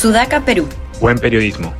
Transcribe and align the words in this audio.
Sudaca, 0.00 0.42
Perú. 0.42 0.66
Buen 0.98 1.18
periodismo. 1.18 1.74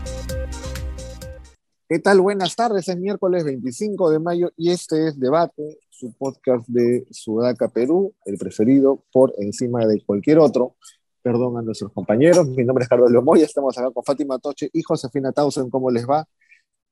¿Qué 1.88 1.98
tal? 2.00 2.20
Buenas 2.20 2.54
tardes, 2.54 2.86
es 2.86 2.98
miércoles 2.98 3.44
25 3.44 4.10
de 4.10 4.18
mayo 4.18 4.50
y 4.58 4.72
este 4.72 5.08
es 5.08 5.18
Debate, 5.18 5.78
su 5.88 6.12
podcast 6.18 6.68
de 6.68 7.06
Sudaca, 7.10 7.68
Perú, 7.68 8.14
el 8.26 8.36
preferido 8.36 9.02
por 9.10 9.32
encima 9.38 9.86
de 9.86 10.04
cualquier 10.04 10.38
otro. 10.38 10.76
Perdón 11.22 11.56
a 11.56 11.62
nuestros 11.62 11.94
compañeros, 11.94 12.46
mi 12.46 12.62
nombre 12.62 12.82
es 12.82 12.90
Carlos 12.90 13.10
Lomoya, 13.10 13.46
estamos 13.46 13.78
acá 13.78 13.90
con 13.90 14.04
Fátima 14.04 14.38
Toche 14.38 14.68
y 14.70 14.82
Josefina 14.82 15.32
Tausen, 15.32 15.70
¿cómo 15.70 15.90
les 15.90 16.06
va? 16.06 16.26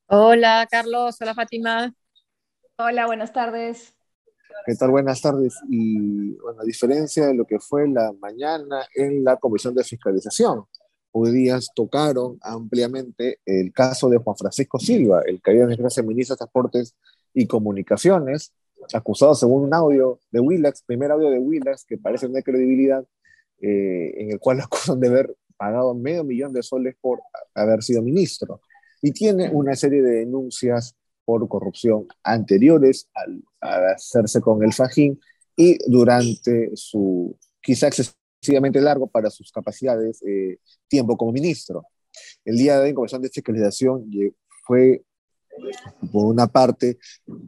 Hola 0.06 0.66
Carlos, 0.70 1.20
hola 1.20 1.34
Fátima. 1.34 1.92
Hola, 2.78 3.04
buenas 3.04 3.34
tardes. 3.34 3.94
¿Qué 4.64 4.74
tal? 4.76 4.92
Buenas 4.92 5.20
tardes. 5.20 5.54
Y 5.68 6.36
bueno, 6.36 6.62
a 6.62 6.64
diferencia 6.64 7.26
de 7.26 7.34
lo 7.34 7.44
que 7.44 7.58
fue 7.58 7.86
la 7.86 8.14
mañana 8.18 8.86
en 8.94 9.22
la 9.22 9.36
Comisión 9.36 9.74
de 9.74 9.84
Fiscalización, 9.84 10.64
hoy 11.20 11.32
día 11.32 11.58
tocaron 11.74 12.38
ampliamente 12.40 13.40
el 13.46 13.72
caso 13.72 14.08
de 14.08 14.18
Juan 14.18 14.36
Francisco 14.36 14.78
Silva, 14.78 15.22
el 15.26 15.40
caído 15.40 15.64
en 15.64 15.72
el 15.72 16.06
ministro 16.06 16.34
de 16.34 16.38
Transportes 16.38 16.94
y 17.34 17.46
Comunicaciones, 17.46 18.52
acusado 18.92 19.34
según 19.34 19.64
un 19.64 19.74
audio 19.74 20.20
de 20.30 20.40
Willax, 20.40 20.82
primer 20.82 21.10
audio 21.10 21.30
de 21.30 21.38
Willax, 21.38 21.84
que 21.84 21.98
parece 21.98 22.26
tener 22.26 22.42
credibilidad, 22.42 23.04
eh, 23.60 24.14
en 24.16 24.32
el 24.32 24.38
cual 24.38 24.58
lo 24.58 24.64
acusan 24.64 25.00
de 25.00 25.08
haber 25.08 25.36
pagado 25.56 25.94
medio 25.94 26.24
millón 26.24 26.52
de 26.52 26.62
soles 26.62 26.96
por 27.00 27.20
haber 27.54 27.82
sido 27.82 28.02
ministro. 28.02 28.60
Y 29.02 29.12
tiene 29.12 29.50
una 29.50 29.74
serie 29.76 30.02
de 30.02 30.20
denuncias 30.20 30.94
por 31.24 31.46
corrupción 31.48 32.06
anteriores 32.22 33.10
al, 33.14 33.42
hacerse 33.60 34.40
con 34.40 34.62
el 34.62 34.72
Fajín 34.72 35.20
y 35.56 35.76
durante 35.90 36.70
su 36.74 37.36
quizá 37.60 37.90
excesivamente 38.48 38.80
largo 38.80 39.06
para 39.06 39.30
sus 39.30 39.52
capacidades 39.52 40.22
eh, 40.22 40.58
tiempo 40.88 41.16
como 41.16 41.32
ministro. 41.32 41.84
El 42.44 42.56
día 42.56 42.76
de 42.76 42.84
hoy 42.84 42.88
en 42.90 42.94
Comisión 42.94 43.20
de 43.20 43.28
Fiscalización 43.28 44.10
fue, 44.66 45.02
por 46.10 46.26
una 46.26 46.46
parte, 46.46 46.98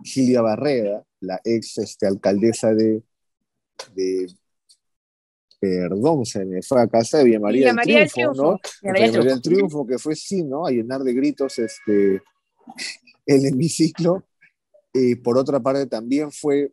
Gilia 0.04 0.42
Barreda, 0.42 1.02
la 1.20 1.40
ex 1.42 1.78
este, 1.78 2.06
alcaldesa 2.06 2.74
de, 2.74 3.02
de 3.94 4.26
perdón, 5.58 6.24
se 6.26 6.44
me 6.44 6.62
fue 6.62 6.82
a 6.82 6.86
casa 6.88 7.18
de 7.18 7.24
Villa 7.24 7.40
María, 7.40 7.72
del, 7.72 8.10
Triunfo, 8.10 8.42
¿no? 8.42 8.58
María 8.82 9.10
del 9.10 9.42
Triunfo, 9.42 9.86
que 9.86 9.98
fue 9.98 10.14
sí, 10.14 10.42
¿no? 10.42 10.66
A 10.66 10.70
llenar 10.70 11.00
de 11.00 11.14
gritos 11.14 11.58
este, 11.58 12.22
el 13.26 13.46
hemiciclo. 13.46 14.24
y 14.92 15.14
por 15.16 15.38
otra 15.38 15.60
parte, 15.60 15.86
también 15.86 16.30
fue 16.30 16.72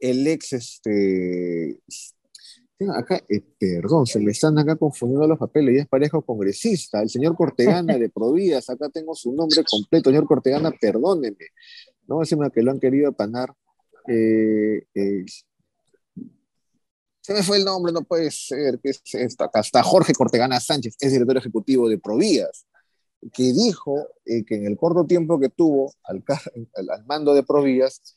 el 0.00 0.26
ex, 0.26 0.52
este, 0.52 1.78
acá, 2.86 3.20
eh, 3.28 3.42
perdón, 3.58 4.06
se 4.06 4.20
me 4.20 4.30
están 4.30 4.56
acá 4.58 4.76
confundiendo 4.76 5.26
los 5.26 5.38
papeles, 5.38 5.74
ya 5.74 5.82
es 5.82 5.88
pareja 5.88 6.20
congresista, 6.20 7.02
el 7.02 7.08
señor 7.08 7.36
Cortegana 7.36 7.98
de 7.98 8.08
Provías, 8.08 8.70
acá 8.70 8.88
tengo 8.88 9.14
su 9.14 9.32
nombre 9.32 9.64
completo, 9.64 10.10
señor 10.10 10.26
Cortegana, 10.26 10.70
perdóneme, 10.70 11.46
no 12.06 12.20
decime 12.20 12.50
que 12.50 12.62
lo 12.62 12.70
han 12.70 12.80
querido 12.80 13.08
apanar. 13.08 13.52
Eh, 14.06 14.86
eh, 14.94 15.24
se 17.20 17.34
me 17.34 17.42
fue 17.42 17.58
el 17.58 17.64
nombre, 17.64 17.92
no 17.92 18.02
puede 18.02 18.30
ser, 18.30 18.78
que 18.80 18.90
es 18.90 19.02
esto, 19.12 19.44
acá 19.44 19.60
está 19.60 19.82
Jorge 19.82 20.14
Cortegana 20.14 20.60
Sánchez, 20.60 20.96
es 21.00 21.12
director 21.12 21.36
ejecutivo 21.36 21.88
de 21.88 21.98
Provías 21.98 22.64
que 23.32 23.52
dijo 23.52 24.06
eh, 24.24 24.44
que 24.44 24.54
en 24.54 24.66
el 24.66 24.76
corto 24.76 25.04
tiempo 25.04 25.40
que 25.40 25.48
tuvo 25.48 25.92
al, 26.04 26.22
al, 26.28 27.04
mando 27.06 27.34
de 27.34 27.42
Provías, 27.42 28.14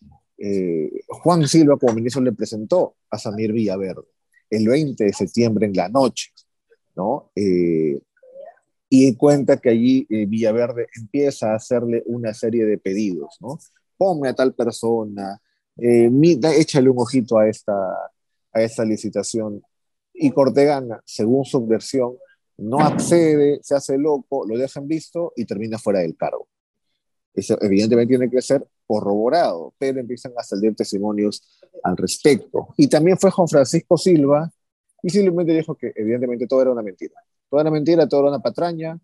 Juan 1.08 1.48
Silva 1.48 1.78
como 1.78 1.94
ministro 1.94 2.22
le 2.22 2.32
presentó 2.32 2.96
a 3.12 3.20
Samir 3.20 3.52
Villaverde 3.52 4.02
el 4.52 4.68
20 4.68 5.04
de 5.04 5.14
septiembre 5.14 5.66
en 5.66 5.74
la 5.74 5.90
noche, 5.90 6.32
¿no? 6.96 7.32
Eh, 7.36 8.00
y 8.90 9.16
cuenta 9.16 9.58
que 9.58 9.70
allí 9.70 10.06
Villaverde 10.10 10.88
empieza 10.96 11.52
a 11.52 11.56
hacerle 11.56 12.04
una 12.06 12.34
serie 12.34 12.66
de 12.66 12.78
pedidos, 12.78 13.38
¿no? 13.40 13.58
Ponme 13.98 14.28
a 14.28 14.34
tal 14.34 14.54
persona, 14.54 15.42
échale 15.78 16.90
un 16.90 17.00
ojito 17.00 17.38
a 17.38 17.48
esta, 17.48 17.74
a 18.52 18.62
esta 18.62 18.84
licitación. 18.84 19.64
Y 20.14 20.32
Cortegana, 20.32 21.02
según 21.06 21.46
su 21.46 21.66
versión, 21.66 22.18
no 22.58 22.80
accede, 22.80 23.60
se 23.64 23.76
hace 23.76 23.98
loco, 23.98 24.46
lo 24.46 24.58
dejan 24.58 24.88
visto 24.88 25.34
y 25.36 25.46
termina 25.46 25.80
fuera 25.80 26.00
del 26.00 26.16
cargo. 26.16 26.48
Eso 27.34 27.58
evidentemente 27.62 28.10
tiene 28.10 28.30
que 28.30 28.42
ser 28.42 28.68
corroborado, 28.92 29.74
pero 29.78 30.02
empiezan 30.02 30.34
a 30.38 30.44
salir 30.44 30.76
testimonios 30.76 31.42
al 31.82 31.96
respecto. 31.96 32.74
Y 32.76 32.90
también 32.90 33.18
fue 33.18 33.32
Juan 33.32 33.48
Francisco 33.48 33.96
Silva 33.96 34.52
y 35.02 35.10
simplemente 35.10 35.54
dijo 35.54 35.76
que 35.76 35.94
evidentemente 35.96 36.46
todo 36.46 36.62
era 36.62 36.72
una 36.72 36.82
mentira. 36.82 37.16
Toda 37.50 37.62
era 37.62 37.72
mentira, 37.72 38.06
todo 38.06 38.20
era 38.20 38.30
una 38.32 38.42
patraña. 38.42 39.00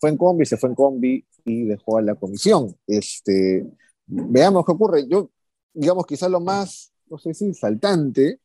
Fue 0.00 0.10
en 0.10 0.16
combi, 0.16 0.44
se 0.44 0.56
fue 0.56 0.70
en 0.70 0.74
combi 0.74 1.24
y 1.44 1.66
dejó 1.66 1.98
a 1.98 2.02
la 2.02 2.16
comisión. 2.16 2.74
Este, 2.84 3.64
veamos 4.06 4.66
qué 4.66 4.72
ocurre. 4.72 5.06
Yo, 5.06 5.30
digamos, 5.72 6.04
quizás 6.04 6.32
lo 6.32 6.40
más, 6.40 6.92
no 7.06 7.16
sé 7.16 7.32
si 7.32 7.54
saltante, 7.54 8.40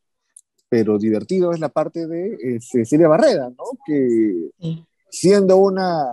pero 0.69 0.99
divertido 0.99 1.53
es 1.53 1.59
la 1.59 1.69
parte 1.69 2.05
de 2.05 2.33
eh, 2.35 2.59
Cecilia 2.61 3.07
Barrera, 3.07 3.49
¿no? 3.49 3.63
Que 3.83 4.51
siendo 5.09 5.57
una, 5.57 6.05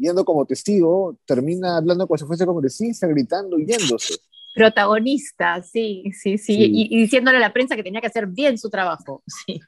yendo 0.00 0.24
como 0.24 0.46
testigo, 0.46 1.16
termina 1.24 1.76
hablando 1.76 2.06
como 2.06 2.18
si 2.18 2.24
fuese 2.24 2.46
congresista, 2.46 3.06
gritando 3.06 3.58
y 3.58 3.66
yéndose. 3.66 4.14
Protagonista, 4.54 5.62
sí, 5.62 6.04
sí, 6.12 6.38
sí, 6.38 6.56
Y, 6.58 6.96
diciéndole 6.96 7.36
a 7.36 7.40
la 7.40 7.52
prensa 7.52 7.76
que 7.76 7.82
tenía 7.82 8.00
que 8.00 8.06
hacer 8.06 8.26
bien 8.26 8.56
su 8.58 8.70
trabajo, 8.70 9.22
sí. 9.26 9.60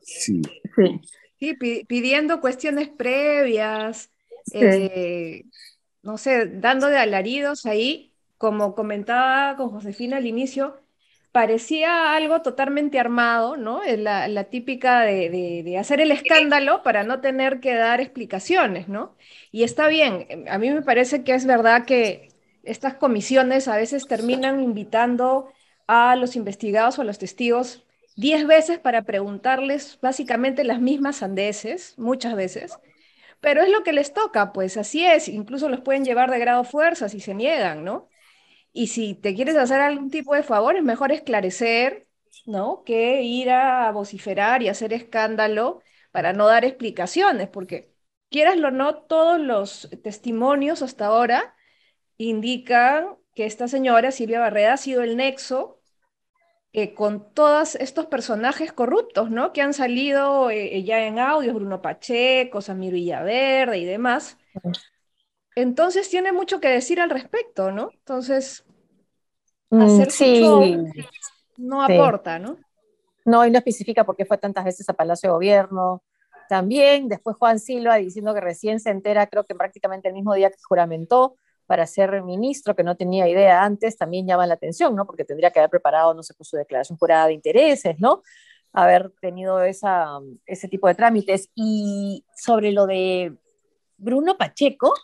Sí. 0.00 0.42
Sí, 1.38 1.54
pidiendo 1.54 2.40
cuestiones 2.40 2.88
previas, 2.88 4.10
eh, 4.52 5.44
no 6.02 6.16
sé, 6.16 6.46
dando 6.46 6.86
de 6.86 6.96
alaridos 6.96 7.66
ahí, 7.66 8.14
como 8.38 8.74
comentaba 8.74 9.56
con 9.56 9.70
Josefina 9.70 10.16
al 10.16 10.26
inicio, 10.26 10.80
parecía 11.36 12.14
algo 12.14 12.40
totalmente 12.40 12.98
armado, 12.98 13.58
¿no? 13.58 13.82
La, 13.84 14.26
la 14.26 14.44
típica 14.44 15.02
de, 15.02 15.76
hacer 15.78 16.00
el 16.00 16.10
escándalo 16.10 16.82
para 16.82 17.04
no 17.04 17.20
tener 17.20 17.60
que 17.60 17.74
dar 17.74 18.00
explicaciones, 18.00 18.88
¿no? 18.88 19.14
Y 19.52 19.62
está 19.62 19.86
bien, 19.88 20.46
a 20.48 20.56
mí 20.56 20.70
me 20.70 20.80
parece 20.80 21.24
que 21.24 21.34
es 21.34 21.44
verdad 21.44 21.84
que 21.84 22.30
estas 22.62 22.94
comisiones 22.94 23.68
a 23.68 23.76
veces 23.76 24.06
terminan 24.06 24.62
invitando 24.62 25.52
a 25.86 26.16
los 26.16 26.36
investigados 26.36 26.98
o 26.98 27.02
a 27.02 27.04
los 27.04 27.18
testigos 27.18 27.84
diez 28.16 28.46
veces 28.46 28.78
para 28.78 29.02
preguntarles 29.02 29.98
básicamente 30.00 30.64
las 30.64 30.80
mismas 30.80 31.16
sandeces, 31.16 31.98
muchas 31.98 32.34
veces, 32.34 32.78
pero 33.42 33.60
es 33.60 33.68
lo 33.68 33.82
que 33.82 33.92
les 33.92 34.14
toca, 34.14 34.54
pues 34.54 34.78
así 34.78 35.04
es, 35.04 35.28
incluso 35.28 35.68
los 35.68 35.82
pueden 35.82 36.02
llevar 36.02 36.30
de 36.30 36.38
grado 36.38 36.64
fuerza 36.64 37.10
si 37.10 37.20
se 37.20 37.34
niegan, 37.34 37.84
¿no? 37.84 38.08
Y 38.76 38.88
si 38.88 39.14
te 39.14 39.34
quieres 39.34 39.56
hacer 39.56 39.80
algún 39.80 40.10
tipo 40.10 40.34
de 40.34 40.42
favor, 40.42 40.76
es 40.76 40.82
mejor 40.84 41.10
esclarecer, 41.10 42.06
¿no? 42.44 42.82
Que 42.84 43.22
ir 43.22 43.48
a 43.50 43.90
vociferar 43.90 44.62
y 44.62 44.68
hacer 44.68 44.92
escándalo 44.92 45.80
para 46.12 46.34
no 46.34 46.46
dar 46.46 46.66
explicaciones, 46.66 47.48
porque 47.48 47.94
quieras 48.28 48.58
o 48.58 48.70
no, 48.70 48.96
todos 49.04 49.40
los 49.40 49.88
testimonios 50.02 50.82
hasta 50.82 51.06
ahora 51.06 51.56
indican 52.18 53.16
que 53.34 53.46
esta 53.46 53.66
señora, 53.66 54.10
Silvia 54.10 54.40
Barreda, 54.40 54.74
ha 54.74 54.76
sido 54.76 55.02
el 55.02 55.16
nexo 55.16 55.80
eh, 56.74 56.92
con 56.92 57.32
todos 57.32 57.76
estos 57.76 58.04
personajes 58.06 58.74
corruptos, 58.74 59.30
¿no? 59.30 59.54
Que 59.54 59.62
han 59.62 59.72
salido 59.72 60.50
eh, 60.50 60.84
ya 60.84 61.06
en 61.06 61.18
audios, 61.18 61.54
Bruno 61.54 61.80
Pacheco, 61.80 62.60
Samir 62.60 62.92
Villaverde 62.92 63.78
y 63.78 63.86
demás. 63.86 64.36
Entonces 65.54 66.10
tiene 66.10 66.32
mucho 66.32 66.60
que 66.60 66.68
decir 66.68 67.00
al 67.00 67.08
respecto, 67.08 67.72
¿no? 67.72 67.88
Entonces, 67.90 68.65
hacer 69.70 70.10
sí, 70.10 70.44
no 71.56 71.82
aporta, 71.82 72.38
¿no? 72.38 72.56
No, 73.24 73.44
y 73.44 73.50
no 73.50 73.58
especifica 73.58 74.04
por 74.04 74.16
qué 74.16 74.24
fue 74.24 74.38
tantas 74.38 74.64
veces 74.64 74.88
a 74.88 74.92
Palacio 74.92 75.28
de 75.28 75.34
Gobierno. 75.34 76.02
También, 76.48 77.08
después 77.08 77.36
Juan 77.36 77.58
Silva 77.58 77.96
diciendo 77.96 78.32
que 78.34 78.40
recién 78.40 78.78
se 78.78 78.90
entera, 78.90 79.26
creo 79.26 79.44
que 79.44 79.54
prácticamente 79.54 80.08
el 80.08 80.14
mismo 80.14 80.34
día 80.34 80.50
que 80.50 80.56
juramentó 80.68 81.34
para 81.66 81.86
ser 81.86 82.22
ministro, 82.22 82.76
que 82.76 82.84
no 82.84 82.96
tenía 82.96 83.28
idea 83.28 83.64
antes, 83.64 83.96
también 83.98 84.26
llama 84.26 84.46
la 84.46 84.54
atención, 84.54 84.94
¿no? 84.94 85.04
Porque 85.04 85.24
tendría 85.24 85.50
que 85.50 85.58
haber 85.58 85.70
preparado, 85.70 86.14
no 86.14 86.22
sé, 86.22 86.34
pues, 86.34 86.48
su 86.48 86.56
declaración 86.56 86.96
jurada 86.96 87.26
de 87.26 87.32
intereses, 87.32 87.96
¿no? 87.98 88.22
Haber 88.72 89.10
tenido 89.20 89.60
esa, 89.62 90.20
ese 90.46 90.68
tipo 90.68 90.86
de 90.86 90.94
trámites. 90.94 91.50
Y 91.56 92.24
sobre 92.36 92.70
lo 92.70 92.86
de 92.86 93.34
Bruno 93.96 94.36
Pacheco, 94.36 94.94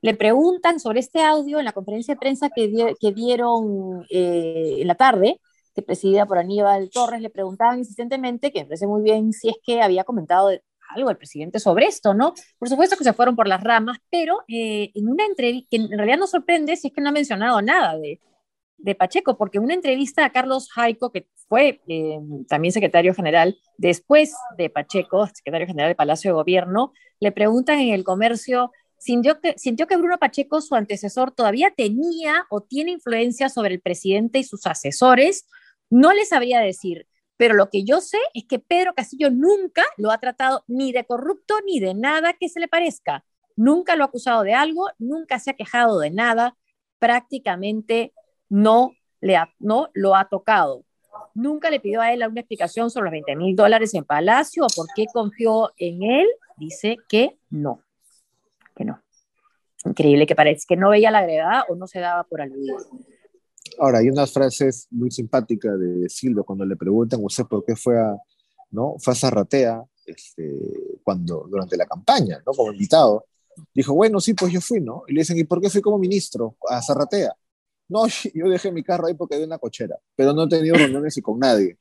le 0.00 0.14
preguntan 0.14 0.80
sobre 0.80 1.00
este 1.00 1.20
audio 1.22 1.58
en 1.58 1.64
la 1.64 1.72
conferencia 1.72 2.14
de 2.14 2.20
prensa 2.20 2.50
que, 2.50 2.94
que 3.00 3.12
dieron 3.12 4.04
eh, 4.10 4.76
en 4.78 4.86
la 4.86 4.94
tarde, 4.94 5.40
que 5.74 5.82
presidida 5.82 6.26
por 6.26 6.38
Aníbal 6.38 6.90
Torres, 6.90 7.20
le 7.20 7.30
preguntaban 7.30 7.78
insistentemente, 7.78 8.52
que 8.52 8.60
me 8.60 8.66
parece 8.66 8.86
muy 8.86 9.02
bien, 9.02 9.32
si 9.32 9.48
es 9.48 9.56
que 9.64 9.80
había 9.80 10.04
comentado 10.04 10.50
algo 10.90 11.10
el 11.10 11.16
presidente 11.16 11.60
sobre 11.60 11.86
esto, 11.86 12.14
¿no? 12.14 12.34
Por 12.58 12.68
supuesto 12.68 12.96
que 12.96 13.04
se 13.04 13.12
fueron 13.12 13.36
por 13.36 13.46
las 13.46 13.62
ramas, 13.62 13.98
pero 14.10 14.38
eh, 14.48 14.90
en 14.94 15.08
una 15.08 15.24
entrevista, 15.26 15.68
que 15.70 15.76
en 15.76 15.90
realidad 15.90 16.18
nos 16.18 16.30
sorprende 16.30 16.76
si 16.76 16.88
es 16.88 16.94
que 16.94 17.00
no 17.00 17.10
ha 17.10 17.12
mencionado 17.12 17.60
nada 17.60 17.96
de, 17.98 18.20
de 18.78 18.94
Pacheco, 18.94 19.36
porque 19.36 19.58
una 19.58 19.74
entrevista 19.74 20.24
a 20.24 20.32
Carlos 20.32 20.70
Jaico, 20.72 21.12
que 21.12 21.28
fue 21.48 21.80
eh, 21.88 22.18
también 22.48 22.72
secretario 22.72 23.14
general 23.14 23.58
después 23.76 24.34
de 24.56 24.70
Pacheco, 24.70 25.26
secretario 25.26 25.66
general 25.66 25.90
del 25.90 25.96
Palacio 25.96 26.30
de 26.30 26.34
Gobierno, 26.34 26.92
le 27.20 27.32
preguntan 27.32 27.80
en 27.80 27.94
el 27.94 28.04
comercio, 28.04 28.70
¿sintió 28.98 29.40
que, 29.40 29.54
sintió 29.58 29.86
que 29.86 29.96
Bruno 29.96 30.18
Pacheco, 30.18 30.60
su 30.60 30.74
antecesor, 30.74 31.32
todavía 31.32 31.72
tenía 31.76 32.46
o 32.50 32.62
tiene 32.62 32.92
influencia 32.92 33.48
sobre 33.48 33.74
el 33.74 33.80
presidente 33.80 34.38
y 34.38 34.44
sus 34.44 34.66
asesores? 34.66 35.46
No 35.90 36.12
le 36.12 36.24
sabría 36.26 36.60
decir, 36.60 37.06
pero 37.38 37.54
lo 37.54 37.70
que 37.70 37.84
yo 37.84 38.00
sé 38.00 38.18
es 38.34 38.44
que 38.44 38.58
Pedro 38.58 38.94
Castillo 38.94 39.30
nunca 39.30 39.84
lo 39.96 40.10
ha 40.10 40.18
tratado 40.18 40.64
ni 40.66 40.92
de 40.92 41.04
corrupto 41.04 41.54
ni 41.64 41.80
de 41.80 41.94
nada 41.94 42.34
que 42.34 42.48
se 42.48 42.60
le 42.60 42.68
parezca. 42.68 43.24
Nunca 43.56 43.96
lo 43.96 44.04
ha 44.04 44.08
acusado 44.08 44.42
de 44.42 44.54
algo, 44.54 44.88
nunca 44.98 45.38
se 45.38 45.52
ha 45.52 45.54
quejado 45.54 46.00
de 46.00 46.10
nada, 46.10 46.56
prácticamente 46.98 48.12
no, 48.48 48.92
le 49.20 49.38
no 49.60 49.88
lo 49.94 50.16
ha 50.16 50.28
tocado. 50.28 50.84
Nunca 51.34 51.70
le 51.70 51.80
pidió 51.80 52.00
a 52.00 52.12
él 52.12 52.22
alguna 52.22 52.40
explicación 52.40 52.90
sobre 52.90 53.06
los 53.06 53.12
20 53.12 53.36
mil 53.36 53.56
dólares 53.56 53.94
en 53.94 54.04
Palacio 54.04 54.64
o 54.64 54.74
por 54.74 54.86
qué 54.94 55.06
confió 55.12 55.72
en 55.76 56.02
él. 56.02 56.26
Dice 56.56 56.96
que 57.08 57.38
no, 57.50 57.82
que 58.78 58.84
no. 58.84 59.02
Increíble 59.84 60.26
que 60.26 60.34
parece 60.34 60.64
que 60.66 60.76
no 60.76 60.90
veía 60.90 61.10
la 61.10 61.22
gravedad 61.22 61.62
o 61.68 61.74
no 61.74 61.86
se 61.86 61.98
daba 62.00 62.24
por 62.24 62.40
aludido. 62.40 62.76
Ahora, 63.78 63.98
hay 63.98 64.08
unas 64.08 64.32
frases 64.32 64.86
muy 64.90 65.10
simpáticas 65.10 65.78
de 65.78 66.08
Silvio 66.08 66.44
cuando 66.44 66.64
le 66.64 66.76
preguntan 66.76 67.20
usted 67.22 67.44
por 67.44 67.64
qué 67.64 67.76
fue 67.76 67.98
a, 68.00 68.16
¿no? 68.70 68.94
Fue 68.98 69.12
a 69.12 69.16
Zarratea 69.16 69.82
este, 70.06 70.58
cuando, 71.02 71.46
durante 71.48 71.76
la 71.76 71.86
campaña, 71.86 72.42
¿no? 72.46 72.52
Como 72.52 72.72
invitado. 72.72 73.26
Dijo, 73.74 73.94
bueno, 73.94 74.20
sí, 74.20 74.34
pues 74.34 74.52
yo 74.52 74.60
fui, 74.60 74.80
¿no? 74.80 75.02
Y 75.06 75.12
le 75.12 75.20
dicen, 75.20 75.38
¿y 75.38 75.44
por 75.44 75.60
qué 75.60 75.68
fui 75.68 75.80
como 75.80 75.98
ministro 75.98 76.56
a 76.68 76.80
Zarratea? 76.82 77.34
No, 77.88 78.04
yo 78.34 78.48
dejé 78.48 78.72
mi 78.72 78.82
carro 78.82 79.06
ahí 79.06 79.14
porque 79.14 79.34
había 79.34 79.46
una 79.46 79.58
cochera, 79.58 79.98
pero 80.16 80.32
no 80.32 80.44
he 80.44 80.48
tenido 80.48 80.76
reuniones 80.76 81.16
y 81.16 81.22
con 81.22 81.38
nadie. 81.38 81.76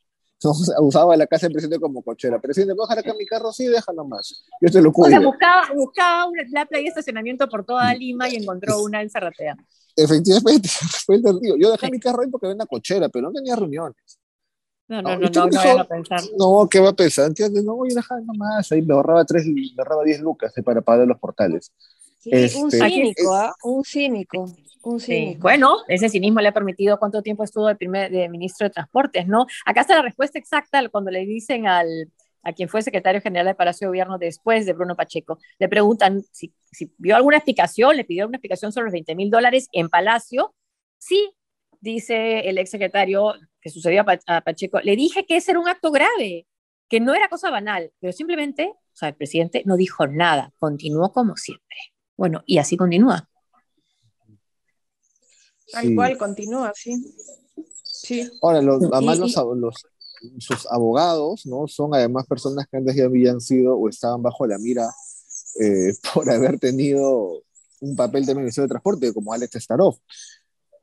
Usaba 0.79 1.17
la 1.17 1.27
casa 1.27 1.47
del 1.47 1.53
presidente 1.53 1.79
como 1.79 2.01
cochera. 2.01 2.39
Presidente, 2.39 2.75
¿puedo 2.75 2.87
dejar 2.87 2.99
acá 2.99 3.13
mi 3.17 3.25
carro? 3.25 3.51
Sí, 3.51 3.67
déjalo 3.67 4.05
más. 4.05 4.43
Yo 4.61 4.71
te 4.71 4.81
lo 4.81 4.91
cuido. 4.91 5.07
O 5.07 5.19
sea, 5.19 5.27
buscaba, 5.27 5.73
buscaba 5.73 6.25
una, 6.27 6.43
la 6.51 6.65
playa 6.65 6.83
de 6.83 6.89
estacionamiento 6.89 7.47
por 7.49 7.65
toda 7.65 7.93
Lima 7.93 8.29
y 8.29 8.35
encontró 8.35 8.81
una 8.81 9.01
en 9.01 9.09
Zarratea. 9.09 9.55
Efectivamente, 9.95 10.69
fue 11.05 11.15
el 11.15 11.23
Yo 11.59 11.71
dejé 11.71 11.89
mi 11.89 11.99
carro 11.99 12.21
ahí 12.21 12.29
porque 12.29 12.45
había 12.45 12.55
una 12.55 12.65
cochera, 12.67 13.09
pero 13.09 13.27
no 13.27 13.33
tenía 13.33 13.55
reuniones. 13.55 14.19
No, 14.89 15.01
no, 15.01 15.17
no, 15.17 15.29
no, 15.29 15.47
no, 15.47 15.79
a 15.81 15.83
pensar. 15.83 16.21
No, 16.37 16.67
¿qué 16.71 16.79
va 16.79 16.89
a 16.89 16.95
pensar? 16.95 17.27
¿Entiendes? 17.27 17.61
No 17.63 17.75
voy 17.75 17.91
a 17.91 17.95
dejar 17.95 18.23
nomás. 18.23 18.71
Ahí 18.71 18.81
me 18.81 18.93
ahorraba, 18.93 19.25
tres, 19.25 19.45
me 19.45 19.73
ahorraba 19.77 20.03
10 20.05 20.21
lucas 20.21 20.57
eh, 20.57 20.63
para 20.63 20.79
pagar 20.79 21.05
los 21.05 21.19
portales. 21.19 21.73
Sí, 22.19 22.29
un 22.57 22.67
este, 22.67 22.89
cínico, 22.89 23.35
¿ah? 23.35 23.53
Un 23.63 23.83
cínico. 23.83 24.45
Un 24.87 25.01
cínico. 25.01 25.41
Bueno, 25.41 25.79
ese 25.89 26.07
cinismo 26.07 26.39
le 26.39 26.47
ha 26.47 26.53
permitido 26.53 26.97
cuánto 26.97 27.21
tiempo 27.21 27.43
estuvo 27.43 27.69
el 27.69 27.75
primer 27.75 28.09
de 28.09 28.29
ministro 28.29 28.67
de 28.67 28.69
Transportes, 28.69 29.27
¿no? 29.27 29.45
Acá 29.65 29.81
está 29.81 29.97
la 29.97 30.01
respuesta 30.01 30.39
exacta 30.39 30.87
cuando 30.87 31.11
le 31.11 31.25
dicen 31.25 31.67
al, 31.67 32.09
a 32.41 32.53
quien 32.53 32.69
fue 32.69 32.81
secretario 32.81 33.19
general 33.19 33.47
del 33.47 33.57
Palacio 33.57 33.85
de 33.85 33.89
Gobierno 33.89 34.17
después 34.17 34.65
de 34.65 34.71
Bruno 34.71 34.95
Pacheco. 34.95 35.39
Le 35.59 35.67
preguntan 35.67 36.23
si, 36.31 36.53
vio 36.97 37.17
alguna 37.17 37.35
explicación, 37.35 37.97
le 37.97 38.05
pidió 38.05 38.27
una 38.27 38.37
explicación 38.37 38.71
sobre 38.71 38.85
los 38.85 38.93
20 38.93 39.13
mil 39.15 39.29
dólares 39.29 39.67
en 39.73 39.89
Palacio. 39.89 40.55
Sí, 40.97 41.33
dice 41.81 42.47
el 42.47 42.57
ex 42.57 42.69
secretario 42.69 43.33
que 43.59 43.69
sucedió 43.69 44.05
a, 44.25 44.41
Pacheco, 44.41 44.79
le 44.79 44.95
dije 44.95 45.25
que 45.25 45.35
ese 45.35 45.51
era 45.51 45.59
un 45.59 45.67
acto 45.67 45.91
grave, 45.91 46.47
que 46.87 47.01
no 47.01 47.13
era 47.13 47.27
cosa 47.27 47.49
banal, 47.49 47.91
pero 47.99 48.13
simplemente, 48.13 48.71
o 48.71 48.95
sea, 48.95 49.09
el 49.09 49.15
presidente 49.15 49.63
no 49.65 49.75
dijo 49.75 50.07
nada, 50.07 50.53
continuó 50.59 51.11
como 51.11 51.35
siempre. 51.35 51.77
Bueno, 52.15 52.43
y 52.45 52.59
así 52.59 52.77
continúa. 52.77 53.27
Tal 55.71 55.95
cual, 55.95 56.17
continúa, 56.17 56.71
sí. 56.75 57.15
sí. 57.83 58.29
Ahora, 58.41 58.61
los, 58.61 58.83
además 58.91 59.19
los, 59.19 59.33
sus 60.39 60.67
abogados, 60.71 61.45
¿no? 61.45 61.67
Son 61.67 61.93
además 61.93 62.25
personas 62.27 62.67
que 62.69 62.77
antes 62.77 62.95
ya 62.95 63.05
habían 63.05 63.41
sido 63.41 63.77
o 63.77 63.89
estaban 63.89 64.21
bajo 64.21 64.47
la 64.47 64.57
mira 64.57 64.89
eh, 65.59 65.93
por 66.13 66.29
haber 66.29 66.59
tenido 66.59 67.43
un 67.81 67.95
papel 67.95 68.25
de 68.25 68.35
Ministerio 68.35 68.63
de 68.63 68.69
Transporte, 68.71 69.13
como 69.13 69.33
Alex 69.33 69.63
Starov. 69.63 69.95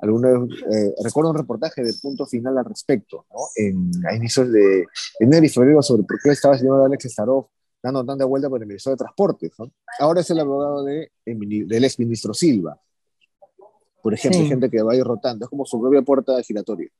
Algunos, 0.01 0.51
eh, 0.71 0.95
recuerdo 1.03 1.31
un 1.31 1.37
reportaje 1.37 1.83
de 1.83 1.95
punto 1.95 2.27
final 2.27 2.59
al 2.59 2.65
respecto, 2.65 3.27
¿no? 3.31 3.39
En, 3.57 3.91
a 4.07 4.15
inicios 4.15 4.51
de 4.53 4.87
enero 5.19 5.47
y 5.47 5.49
febrero 5.49 5.83
sobre 5.83 6.03
por 6.03 6.21
qué 6.21 6.31
estaba 6.31 6.55
el 6.55 6.61
señor 6.61 6.85
Alex 6.85 7.05
Starov 7.05 7.49
dando 7.85 8.05
tanta 8.05 8.25
vuelta 8.25 8.49
por 8.49 8.61
el 8.61 8.67
Ministerio 8.67 8.95
de 8.95 9.05
Transporte. 9.05 9.51
¿no? 9.59 9.71
Ahora 10.01 10.23
es 10.23 10.31
el 10.31 10.41
abogado 10.41 10.85
de, 10.85 11.13
del 11.27 11.85
ex 11.85 11.99
ministro 11.99 12.33
Silva. 12.33 12.81
Por 14.05 14.13
ejemplo, 14.13 14.39
hay 14.39 14.49
gente 14.49 14.69
que 14.69 14.83
va 14.83 14.93
a 14.93 14.97
ir 14.97 15.03
rotando, 15.03 15.47
es 15.47 15.49
como 15.49 15.65
su 15.65 15.81
propia 15.81 16.03
puerta 16.03 16.35
giratoria. 16.43 16.91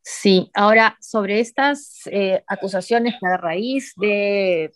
Sí, 0.00 0.48
ahora 0.54 0.96
sobre 1.00 1.40
estas 1.40 2.02
eh, 2.06 2.44
acusaciones 2.46 3.16
a 3.24 3.36
raíz 3.38 3.92
de, 3.96 4.70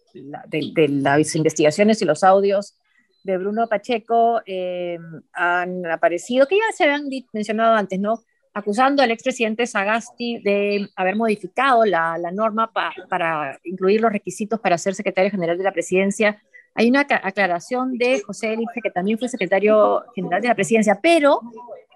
de, 0.48 0.88
las 0.88 1.36
investigaciones 1.36 2.02
y 2.02 2.04
los 2.04 2.24
audios 2.24 2.76
de 3.22 3.38
Bruno 3.38 3.68
Pacheco 3.68 4.42
eh, 4.44 4.98
han 5.34 5.86
aparecido, 5.86 6.48
que 6.48 6.56
ya 6.56 6.76
se 6.76 6.82
habían 6.82 7.08
mencionado 7.32 7.76
antes, 7.76 8.00
¿no? 8.00 8.24
Acusando 8.52 9.04
al 9.04 9.12
expresidente 9.12 9.68
Sagasti 9.68 10.40
de 10.42 10.88
haber 10.96 11.14
modificado 11.14 11.84
la, 11.84 12.18
la 12.18 12.32
norma 12.32 12.72
para 12.72 13.60
incluir 13.62 14.00
los 14.00 14.10
requisitos 14.10 14.58
para 14.58 14.78
ser 14.78 14.96
secretario 14.96 15.30
general 15.30 15.58
de 15.58 15.62
la 15.62 15.72
presidencia. 15.72 16.42
Hay 16.76 16.88
una 16.90 17.00
aclaración 17.00 17.96
de 17.96 18.20
José 18.20 18.52
Elite, 18.52 18.80
que 18.82 18.90
también 18.90 19.18
fue 19.18 19.28
secretario 19.28 20.04
general 20.14 20.42
de 20.42 20.48
la 20.48 20.54
presidencia, 20.54 21.00
pero 21.02 21.40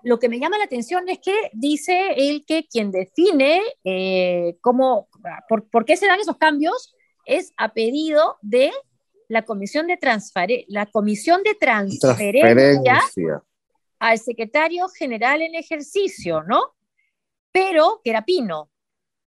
lo 0.03 0.19
que 0.19 0.29
me 0.29 0.39
llama 0.39 0.59
la 0.59 0.65
atención 0.65 1.09
es 1.09 1.19
que 1.19 1.51
dice 1.53 2.15
él 2.17 2.45
que 2.47 2.67
quien 2.67 2.91
define 2.91 3.61
eh, 3.85 4.57
cómo, 4.63 5.09
por, 5.49 5.85
qué 5.85 5.97
se 5.97 6.07
dan 6.07 6.21
esos 6.21 6.39
cambios 6.39 6.95
es 7.27 7.53
a 7.57 7.73
pedido 7.73 8.39
de 8.41 8.71
la 9.29 9.43
Comisión 9.43 9.87
de, 9.87 9.99
la 10.69 10.87
comisión 10.87 11.43
de 11.43 11.55
Transferencia, 11.55 13.01
al 13.99 14.19
secretario 14.19 14.89
general 14.89 15.43
en 15.43 15.55
ejercicio, 15.55 16.43
¿no? 16.43 16.75
Pero, 17.53 18.01
que 18.03 18.11
era 18.11 18.25
Pino. 18.25 18.71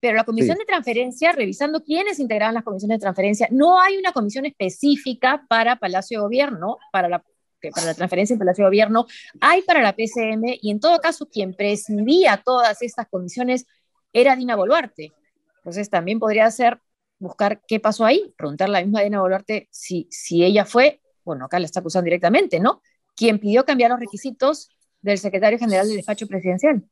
Pero 0.01 0.17
la 0.17 0.23
comisión 0.25 0.57
de 0.57 0.65
transferencia, 0.65 1.31
revisando 1.31 1.83
quiénes 1.83 2.19
integraban 2.19 2.55
las 2.55 2.63
comisiones 2.63 2.97
de 2.97 3.01
transferencia, 3.01 3.47
no 3.51 3.79
hay 3.79 3.97
una 3.97 4.11
comisión 4.11 4.45
específica 4.45 5.45
para 5.47 5.77
Palacio 5.77 6.17
de 6.17 6.23
Gobierno, 6.23 6.79
para 6.91 7.07
la 7.07 7.23
que 7.61 7.69
para 7.69 7.85
la 7.85 7.93
transferencia 7.93 8.33
en 8.33 8.39
Palacio 8.39 8.63
de 8.63 8.69
Gobierno, 8.69 9.05
hay 9.39 9.61
para 9.61 9.81
la 9.81 9.95
PCM 9.95 10.57
y 10.61 10.71
en 10.71 10.79
todo 10.79 10.99
caso 10.99 11.29
quien 11.29 11.53
presidía 11.53 12.41
todas 12.43 12.81
estas 12.81 13.07
comisiones 13.07 13.67
era 14.11 14.35
Dina 14.35 14.55
Boluarte. 14.55 15.13
Entonces 15.57 15.89
también 15.89 16.19
podría 16.19 16.49
ser 16.49 16.79
buscar 17.19 17.61
qué 17.67 17.79
pasó 17.79 18.03
ahí, 18.03 18.33
preguntarle 18.35 18.77
a 18.77 18.79
la 18.81 18.85
misma 18.85 19.01
Dina 19.01 19.21
Boluarte 19.21 19.67
si, 19.71 20.07
si 20.09 20.43
ella 20.43 20.65
fue, 20.65 21.01
bueno, 21.23 21.45
acá 21.45 21.59
la 21.59 21.65
está 21.65 21.79
acusando 21.81 22.05
directamente, 22.05 22.59
¿no? 22.59 22.81
Quien 23.15 23.37
pidió 23.37 23.63
cambiar 23.63 23.91
los 23.91 23.99
requisitos 23.99 24.69
del 25.01 25.19
secretario 25.19 25.59
general 25.59 25.87
del 25.87 25.97
despacho 25.97 26.25
presidencial. 26.27 26.83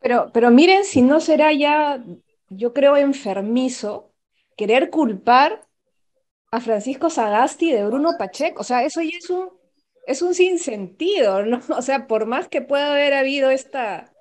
Pero, 0.00 0.30
pero 0.32 0.50
miren 0.50 0.84
si 0.84 1.02
no 1.02 1.20
será 1.20 1.52
ya, 1.52 2.02
yo 2.48 2.72
creo, 2.72 2.96
enfermizo 2.96 4.12
querer 4.56 4.90
culpar 4.90 5.66
a 6.50 6.60
Francisco 6.60 7.10
Sagasti 7.10 7.72
de 7.72 7.84
Bruno 7.86 8.16
Pacheco. 8.18 8.60
O 8.60 8.64
sea, 8.64 8.84
eso 8.84 9.00
ya 9.02 9.16
es 9.16 9.30
un, 9.30 9.50
es 10.06 10.22
un 10.22 10.34
sinsentido, 10.34 11.44
¿no? 11.44 11.60
O 11.78 11.82
sea, 11.82 12.06
por 12.06 12.26
más 12.26 12.48
que 12.48 12.62
pueda 12.62 12.92
haber 12.92 13.14
habido 13.14 13.50
esta, 13.50 14.12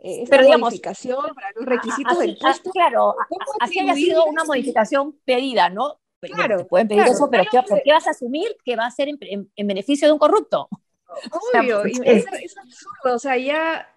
eh, 0.00 0.24
modificación 0.58 1.34
para 1.34 1.48
los 1.54 1.66
requisitos 1.66 2.18
del 2.18 2.36
puesto. 2.36 2.70
Claro, 2.70 3.14
así 3.60 3.78
haya 3.78 3.94
sido 3.94 4.24
una 4.24 4.44
modificación 4.44 5.18
pedida, 5.24 5.68
¿no? 5.68 6.00
Claro, 6.20 6.66
pueden 6.68 6.88
pedir 6.88 7.02
eso, 7.02 7.28
pero 7.30 7.44
¿por 7.68 7.82
qué 7.82 7.92
vas 7.92 8.06
a 8.06 8.10
asumir 8.10 8.56
que 8.64 8.76
va 8.76 8.86
a 8.86 8.90
ser 8.90 9.08
en, 9.08 9.50
beneficio 9.66 10.06
de 10.06 10.12
un 10.12 10.18
corrupto? 10.18 10.68
Obvio, 11.54 11.86
y 11.86 11.92
es, 12.04 12.24
es, 12.26 12.56
absurdo, 12.56 13.16
o 13.16 13.18
sea, 13.18 13.36
ya 13.36 13.91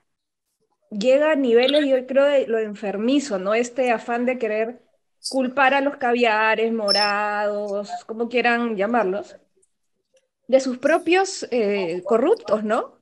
llega 0.89 1.32
a 1.32 1.36
niveles, 1.36 1.86
yo 1.86 2.06
creo, 2.06 2.25
de 2.25 2.48
lo 2.48 2.60
enfermizo, 2.60 3.39
¿no? 3.39 3.54
Este 3.54 3.92
afán 3.92 4.25
de 4.25 4.38
querer 4.38 4.82
culpar 5.30 5.74
a 5.74 5.82
los 5.82 5.98
caviares 5.98 6.72
morados, 6.72 7.89
como 8.06 8.30
quieran 8.30 8.75
llamarlos, 8.75 9.36
de 10.48 10.60
sus 10.60 10.77
propios 10.77 11.48
eh, 11.51 12.04
corruptos, 12.06 12.63
¿no? 12.63 13.00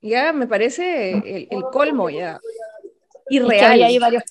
Ya 0.00 0.32
me 0.32 0.46
parece 0.46 1.48
el, 1.50 1.62
colmo 1.72 2.10
ya. 2.10 2.38
Irreal. 3.28 3.78
Y 3.78 3.82
hay, 3.82 3.98
varios 3.98 4.22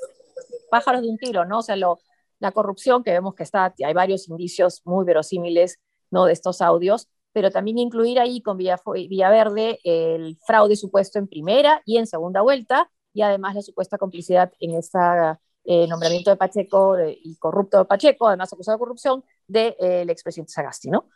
pájaros 0.69 1.01
de 1.01 1.09
un 1.09 1.17
tiro, 1.17 1.45
¿no? 1.45 1.59
O 1.59 1.61
sea, 1.63 1.75
lo, 1.75 1.99
la 2.39 2.51
corrupción 2.51 3.03
que 3.03 3.11
vemos 3.11 3.33
que 3.33 3.43
está, 3.43 3.73
hay 3.83 3.93
varios 3.93 4.29
indicios 4.29 4.81
muy 4.85 5.03
verosímiles, 5.03 5.79
¿no? 6.11 6.25
De 6.25 6.33
estos 6.33 6.61
audios, 6.61 7.09
pero 7.33 7.51
también 7.51 7.79
incluir 7.79 8.19
ahí 8.19 8.41
con 8.41 8.57
Villaverde 8.57 9.79
el 9.83 10.37
fraude 10.45 10.75
supuesto 10.75 11.19
en 11.19 11.27
primera 11.27 11.81
y 11.85 11.97
en 11.97 12.07
segunda 12.07 12.41
vuelta, 12.41 12.89
y 13.13 13.21
además 13.21 13.55
la 13.55 13.61
supuesta 13.61 13.97
complicidad 13.97 14.51
en 14.59 14.75
esta 14.75 15.39
eh, 15.65 15.87
nombramiento 15.87 16.29
de 16.29 16.37
Pacheco 16.37 16.95
y 16.99 17.35
corrupto 17.37 17.79
de 17.79 17.85
Pacheco, 17.85 18.27
además 18.27 18.53
acusado 18.53 18.77
de 18.77 18.79
corrupción, 18.79 19.23
del 19.47 19.75
de, 19.79 20.11
expresidente 20.11 20.53
Sagasti, 20.53 20.89
¿no? 20.89 21.09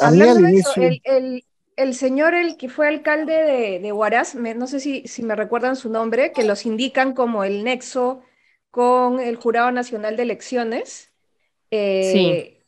hablando 0.00 0.46
de 0.46 0.58
eso, 0.58 0.72
el, 0.76 1.42
el 1.76 1.94
señor, 1.94 2.34
el 2.34 2.56
que 2.56 2.68
fue 2.68 2.86
alcalde 2.86 3.32
de, 3.32 3.80
de 3.80 3.92
Huaraz, 3.92 4.34
no 4.34 4.66
sé 4.66 4.78
si, 4.78 5.06
si 5.08 5.22
me 5.22 5.34
recuerdan 5.34 5.76
su 5.76 5.88
nombre, 5.88 6.32
que 6.32 6.44
los 6.44 6.66
indican 6.66 7.14
como 7.14 7.44
el 7.44 7.64
nexo 7.64 8.20
con 8.70 9.20
el 9.20 9.36
Jurado 9.36 9.70
Nacional 9.70 10.16
de 10.16 10.22
Elecciones, 10.24 11.12
eh, 11.70 12.64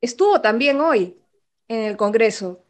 estuvo 0.00 0.40
también 0.40 0.80
hoy 0.80 1.18
en 1.68 1.80
el 1.82 1.96
Congreso. 1.96 2.64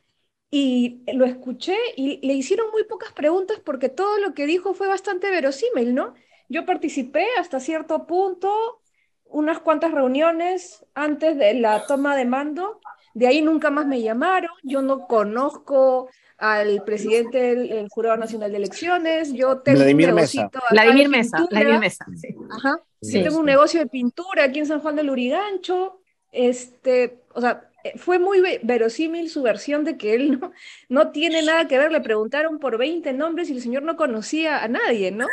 Y 0.51 1.03
lo 1.13 1.25
escuché 1.25 1.77
y 1.97 2.25
le 2.27 2.35
hicieron 2.35 2.71
muy 2.71 2.85
pocas 2.85 3.13
preguntas 3.13 3.61
porque 3.65 3.89
todo 3.89 4.19
lo 4.19 4.35
que 4.35 4.47
dijo 4.47 4.75
fue 4.75 4.87
bastante 4.87 5.31
verosímil, 5.31 5.95
¿no? 5.95 6.15
Yo 6.49 6.65
participé 6.65 7.27
hasta 7.39 7.59
cierto 7.59 8.07
punto, 8.07 8.81
unas 9.25 9.59
cuantas 9.59 9.91
reuniones 9.91 10.85
antes 10.95 11.37
de 11.37 11.55
la 11.55 11.87
toma 11.87 12.17
de 12.17 12.25
mando, 12.25 12.81
de 13.15 13.27
ahí 13.27 13.43
nunca 13.43 13.71
más 13.71 13.87
me 13.87 14.03
llamaron, 14.03 14.51
yo 14.63 14.83
no 14.83 15.07
conozco 15.07 16.09
al 16.37 16.85
presidente 16.85 17.57
del 17.57 17.89
Jurado 17.89 18.17
Nacional 18.17 18.51
de 18.51 18.59
Elecciones, 18.59 19.33
yo 19.33 19.59
tengo 19.59 19.81
un 19.81 19.97
negocio 19.97 20.51
Vladimir 20.71 21.09
Mesa, 21.09 21.47
Vladimir 21.51 21.79
Mesa, 21.79 22.07
sí. 22.15 22.29
Ajá, 22.51 22.81
sí, 23.01 23.23
tengo 23.23 23.39
un 23.39 23.47
negocio 23.47 23.81
de 23.81 23.87
pintura 23.87 24.45
aquí 24.45 24.59
en 24.61 24.67
San 24.67 24.81
Juan 24.81 24.97
del 24.97 25.11
Urigancho, 25.11 26.01
este, 26.31 27.23
o 27.33 27.41
sea, 27.41 27.71
fue 27.97 28.19
muy 28.19 28.41
verosímil 28.63 29.29
su 29.31 29.43
versión 29.43 29.85
de 29.85 29.97
que 29.97 30.15
él 30.15 30.41
no, 30.41 30.53
no 30.89 31.13
tiene 31.13 31.43
nada 31.43 31.69
que 31.69 31.79
ver, 31.79 31.93
le 31.93 32.01
preguntaron 32.01 32.59
por 32.59 32.79
20 32.79 33.13
nombres 33.13 33.51
y 33.51 33.55
el 33.55 33.63
señor 33.63 33.83
no 33.83 33.97
conocía 33.97 34.63
a 34.63 34.69
nadie, 34.69 35.11
¿no? 35.11 35.27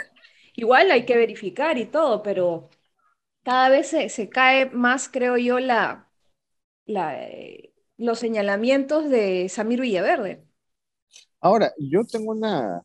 Igual 0.55 0.91
hay 0.91 1.05
que 1.05 1.15
verificar 1.15 1.77
y 1.77 1.86
todo, 1.86 2.22
pero 2.24 2.70
cada 3.43 3.70
vez 3.70 3.88
se, 3.88 4.29
cae 4.29 4.70
más, 4.70 5.10
creo 5.10 5.38
yo, 5.38 5.60
la, 5.60 6.10
la, 6.86 7.24
eh, 7.27 7.74
los 7.98 8.20
señalamientos 8.20 9.10
de 9.10 9.48
Samir 9.50 9.81
Villaverde. 9.81 10.43
Ahora, 11.39 11.74
yo 11.77 12.03
tengo 12.03 12.31
una... 12.31 12.84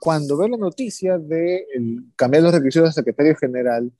Cuando 0.00 0.38
veo 0.38 0.48
la 0.48 0.56
noticia 0.56 1.18
de 1.18 1.66
cambiar 2.16 2.42
los 2.42 2.54
requisitos 2.54 2.88
de 2.88 2.92
secretario 2.92 3.36
general, 3.36 3.92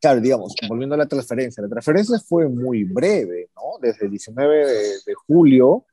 claro, 0.00 0.20
digamos, 0.20 0.54
volviendo 0.68 0.94
a 0.94 0.98
la 0.98 1.06
transferencia, 1.06 1.62
la 1.62 1.68
transferencia 1.68 2.18
fue 2.18 2.48
muy 2.48 2.84
breve, 2.84 3.50
¿no? 3.54 3.78
Desde 3.80 4.06
el 4.06 4.10
19 4.10 4.66
de, 5.06 5.14
julio, 5.26 5.84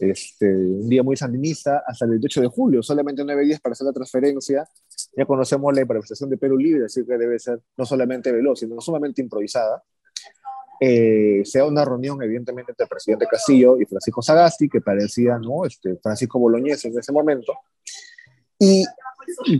este, 0.00 0.46
un 0.46 0.88
día 0.88 1.02
muy 1.02 1.16
sandinista, 1.16 1.82
hasta 1.86 2.04
el 2.04 2.12
28 2.12 2.40
de 2.40 2.46
julio, 2.48 2.82
solamente 2.82 3.22
nueve 3.24 3.44
días 3.44 3.60
para 3.60 3.72
hacer 3.72 3.86
la 3.86 3.92
transferencia. 3.92 4.68
Ya 5.16 5.26
conocemos 5.26 5.74
la 5.74 5.82
improvisación 5.82 6.30
de 6.30 6.38
Perú 6.38 6.56
Libre, 6.56 6.86
así 6.86 7.04
que 7.04 7.18
debe 7.18 7.38
ser 7.38 7.60
no 7.76 7.84
solamente 7.84 8.32
veloz, 8.32 8.60
sino 8.60 8.80
sumamente 8.80 9.20
improvisada. 9.20 9.82
Eh, 10.80 11.42
sea 11.44 11.64
una 11.64 11.84
reunión, 11.84 12.20
evidentemente, 12.22 12.72
entre 12.72 12.84
el 12.84 12.88
presidente 12.88 13.26
Castillo 13.30 13.80
y 13.80 13.84
Francisco 13.84 14.20
Sagasti, 14.20 14.68
que 14.68 14.80
parecía, 14.80 15.38
¿no? 15.38 15.64
Este, 15.64 15.96
Francisco 16.02 16.40
Boloñez 16.40 16.84
en 16.86 16.98
ese 16.98 17.12
momento. 17.12 17.52
Y, 18.58 18.84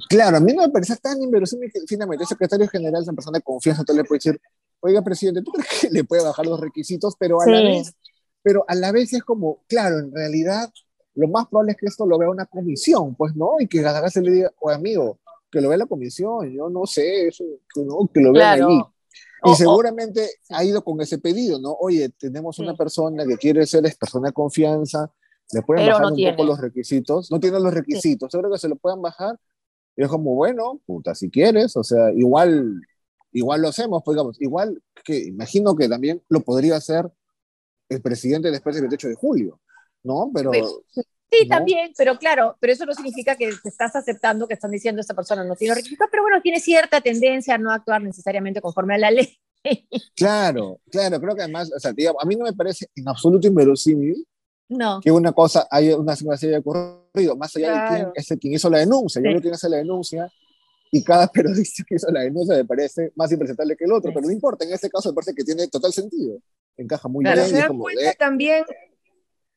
claro, 0.09 0.37
a 0.37 0.41
mí 0.41 0.53
no 0.53 0.63
me 0.63 0.71
parece 0.71 0.97
tan 0.97 1.21
inverosímil 1.23 1.71
que 1.73 1.81
finalmente 1.87 2.25
el 2.25 2.29
secretario 2.29 2.69
general 2.69 3.03
es 3.03 3.09
una 3.09 3.17
persona 3.17 3.39
de 3.39 3.43
confianza, 3.43 3.83
entonces 3.83 4.03
le 4.03 4.09
puede 4.09 4.19
decir, 4.19 4.41
oiga, 4.81 5.03
presidente, 5.03 5.43
¿tú 5.43 5.53
crees 5.53 5.81
que 5.81 5.91
le 5.91 6.05
puede 6.05 6.23
bajar 6.25 6.47
los 6.47 6.61
requisitos? 6.61 7.15
Pero 7.19 7.41
a 7.41 7.47
la 7.47 7.63
vez, 7.63 7.95
pero 8.43 8.65
a 8.69 8.75
la 8.75 8.93
vez 8.93 9.13
es 9.13 9.23
como, 9.23 9.63
claro, 9.69 9.99
en 9.99 10.13
realidad, 10.13 10.71
lo 11.15 11.29
más 11.29 11.47
probable 11.49 11.73
es 11.73 11.79
que 11.79 11.87
esto 11.87 12.07
lo 12.07 12.19
vea 12.19 12.31
una 12.31 12.47
comisión, 12.47 13.15
pues, 13.15 13.35
¿no? 13.37 13.57
Y 13.61 13.69
que 13.69 13.83
Sagasti 13.83 14.21
le 14.21 14.31
diga, 14.31 14.53
oye, 14.61 14.77
amigo, 14.77 15.19
que 15.51 15.61
lo 15.61 15.69
vea 15.69 15.79
la 15.79 15.87
comisión, 15.87 16.51
yo 16.51 16.69
no 16.71 16.87
sé, 16.87 17.29
eso, 17.29 17.45
que, 17.73 17.83
no, 17.83 18.09
que 18.13 18.21
lo 18.21 18.33
vean 18.33 18.63
allí. 18.63 18.83
Y 19.45 19.55
seguramente 19.57 20.31
ha 20.51 20.65
ido 20.65 20.83
con 20.85 21.01
ese 21.01 21.19
pedido, 21.19 21.61
¿no? 21.61 21.73
Oye, 21.73 22.09
tenemos 22.11 22.59
una 22.59 22.75
persona 22.75 23.27
que 23.27 23.37
quiere 23.37 23.67
ser 23.67 23.83
persona 23.99 24.29
de 24.29 24.33
confianza, 24.33 25.13
le 25.53 25.63
pueden 25.63 25.87
bajar 25.87 26.13
un 26.13 26.31
poco 26.31 26.45
los 26.45 26.61
requisitos, 26.61 27.31
no 27.31 27.39
tiene 27.41 27.61
los 27.61 27.75
requisitos, 27.75 28.31
seguro 28.31 28.51
que 28.51 28.59
se 28.59 28.69
lo 28.69 28.77
puedan 28.77 29.03
bajar. 29.03 29.39
Y 29.97 30.03
es 30.03 30.09
como, 30.09 30.35
bueno, 30.35 30.81
puta, 30.87 31.15
si 31.15 31.31
quieres, 31.31 31.77
o 31.77 31.85
sea, 31.85 32.13
igual, 32.13 32.81
igual 33.33 33.63
lo 33.63 33.69
hacemos, 33.69 34.03
pues 34.05 34.15
digamos, 34.17 34.41
igual 34.41 34.83
que 35.05 35.19
imagino 35.27 35.77
que 35.77 35.89
también 35.89 36.23
lo 36.29 36.41
podría 36.41 36.77
hacer 36.77 37.11
el 37.89 38.01
presidente 38.01 38.51
después 38.51 38.75
del 38.75 38.85
28 38.85 39.09
de 39.09 39.15
julio, 39.15 39.61
¿no? 40.03 40.31
Pero... 40.35 40.53
Sí, 41.31 41.49
también, 41.49 41.93
pero 41.97 42.19
claro, 42.19 42.59
pero 42.61 42.75
eso 42.75 42.85
no 42.85 42.93
significa 42.93 43.37
que 43.37 43.51
te 43.63 43.69
estás 43.71 43.97
aceptando 43.97 44.47
que 44.47 44.53
están 44.53 44.71
diciendo 44.71 45.01
esta 45.01 45.15
persona 45.15 45.43
no 45.43 45.57
tiene 45.57 45.75
requisitos, 45.75 46.07
pero 46.11 46.23
bueno, 46.25 46.43
tiene 46.43 46.61
cierta 46.61 47.01
tendencia 47.01 47.55
a 47.55 47.59
no 47.59 47.73
actuar 47.73 48.03
necesariamente 48.03 48.61
conforme 48.61 48.97
a 48.97 48.99
la 48.99 49.11
ley. 49.11 49.39
Claro, 50.15 50.81
claro, 50.91 51.19
creo 51.19 51.35
que 51.35 51.43
además, 51.43 51.73
o 51.75 51.81
sea, 51.81 51.93
digamos, 51.93 52.23
a 52.23 52.27
mí 52.27 52.37
no 52.37 52.45
me 52.45 52.53
parece 52.53 52.87
en 52.95 53.09
absoluto 53.09 53.47
inverosímil 53.47 54.27
no. 54.69 55.01
que 55.01 55.11
una 55.11 55.33
cosa, 55.33 55.67
hay 55.71 55.93
una 55.93 56.17
situación 56.17 56.51
haya 56.51 56.61
ocurrido, 56.61 57.37
más 57.37 57.55
allá 57.57 57.73
de 57.73 57.89
quién 57.89 58.13
es 58.15 58.31
el 58.31 58.39
quien 58.39 58.55
hizo 58.55 58.71
la 58.71 58.79
denuncia. 58.79 59.21
Yo 59.21 59.25
creo 59.25 59.37
que 59.37 59.43
quien 59.43 59.55
hace 59.55 59.69
la 59.69 59.77
denuncia 59.79 60.33
y 60.91 61.03
cada 61.03 61.27
periodista 61.33 61.85
que 61.87 61.97
hizo 61.97 62.11
la 62.11 62.21
denuncia 62.21 62.55
me 62.55 62.65
parece 62.65 63.13
más 63.17 63.31
impresentable 63.33 63.77
que 63.77 63.85
el 63.85 63.93
otro, 63.93 64.13
pero 64.15 64.27
no 64.27 64.33
importa, 64.33 64.65
en 64.65 64.73
este 64.73 64.91
caso 64.91 65.11
me 65.11 65.15
parece 65.15 65.35
que 65.35 65.45
tiene 65.45 65.69
total 65.69 65.93
sentido. 65.93 66.39
Encaja 66.77 67.09
muy 67.09 67.25
bien. 67.25 67.37
Se 67.47 67.57
dan 67.57 67.79
cuenta 67.79 68.13
también 68.15 68.65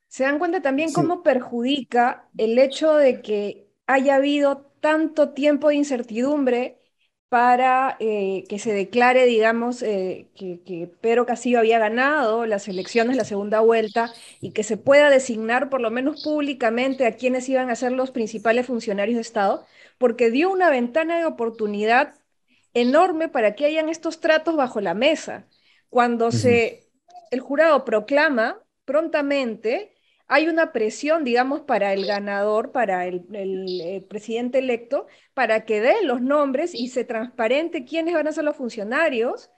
se 0.07 0.23
dan 0.23 0.39
cuenta 0.39 0.61
también 0.61 0.93
cómo 0.93 1.23
perjudica 1.23 2.29
el 2.37 2.57
hecho 2.57 2.95
de 2.95 3.21
que 3.21 3.69
haya 3.85 4.15
habido 4.15 4.71
tanto 4.79 5.29
tiempo 5.29 5.69
de 5.69 5.75
incertidumbre 5.75 6.79
para 7.35 7.97
eh, 7.99 8.45
que 8.47 8.59
se 8.59 8.71
declare, 8.71 9.25
digamos, 9.25 9.83
eh, 9.83 10.29
que, 10.37 10.61
que, 10.65 10.87
Pedro 11.01 11.25
Castillo 11.25 11.59
había 11.59 11.79
ganado 11.79 12.45
las 12.45 12.69
elecciones, 12.69 13.17
la 13.17 13.25
segunda 13.25 13.59
vuelta, 13.59 14.09
y 14.39 14.51
que 14.51 14.63
se 14.63 14.77
pueda 14.77 15.09
designar 15.09 15.69
por 15.69 15.81
lo 15.81 15.91
menos 15.91 16.23
públicamente 16.23 17.05
a 17.05 17.17
quienes 17.17 17.49
iban 17.49 17.69
a 17.69 17.75
ser 17.75 17.91
los 17.91 18.11
principales 18.11 18.67
funcionarios 18.67 19.15
de 19.15 19.21
Estado, 19.21 19.65
porque 19.97 20.31
dio 20.31 20.49
una 20.49 20.69
ventana 20.69 21.17
de 21.17 21.25
oportunidad 21.25 22.13
enorme 22.73 23.27
para 23.27 23.53
que 23.53 23.65
hayan 23.65 23.89
estos 23.89 24.21
tratos 24.21 24.55
bajo 24.55 24.79
la 24.79 24.93
mesa. 24.93 25.45
Cuando 25.89 26.31
se, 26.31 26.87
el 27.31 27.41
jurado 27.41 27.83
proclama 27.83 28.61
prontamente 28.85 29.93
hay 30.27 30.47
una 30.47 30.71
presión, 30.71 31.23
digamos, 31.23 31.61
para 31.61 31.93
el 31.93 32.05
ganador, 32.05 32.71
para 32.71 33.05
el, 33.05 33.25
eh, 33.31 34.05
presidente 34.07 34.59
electo, 34.59 35.07
para 35.33 35.65
que 35.65 35.81
dé 35.81 36.03
los 36.03 36.21
nombres 36.21 36.73
y 36.73 36.89
se 36.89 37.03
transparente 37.03 37.85
quiénes 37.85 38.15
van 38.15 38.27
a 38.27 38.31
ser 38.31 38.43
los 38.43 38.55
funcionarios 38.55 39.51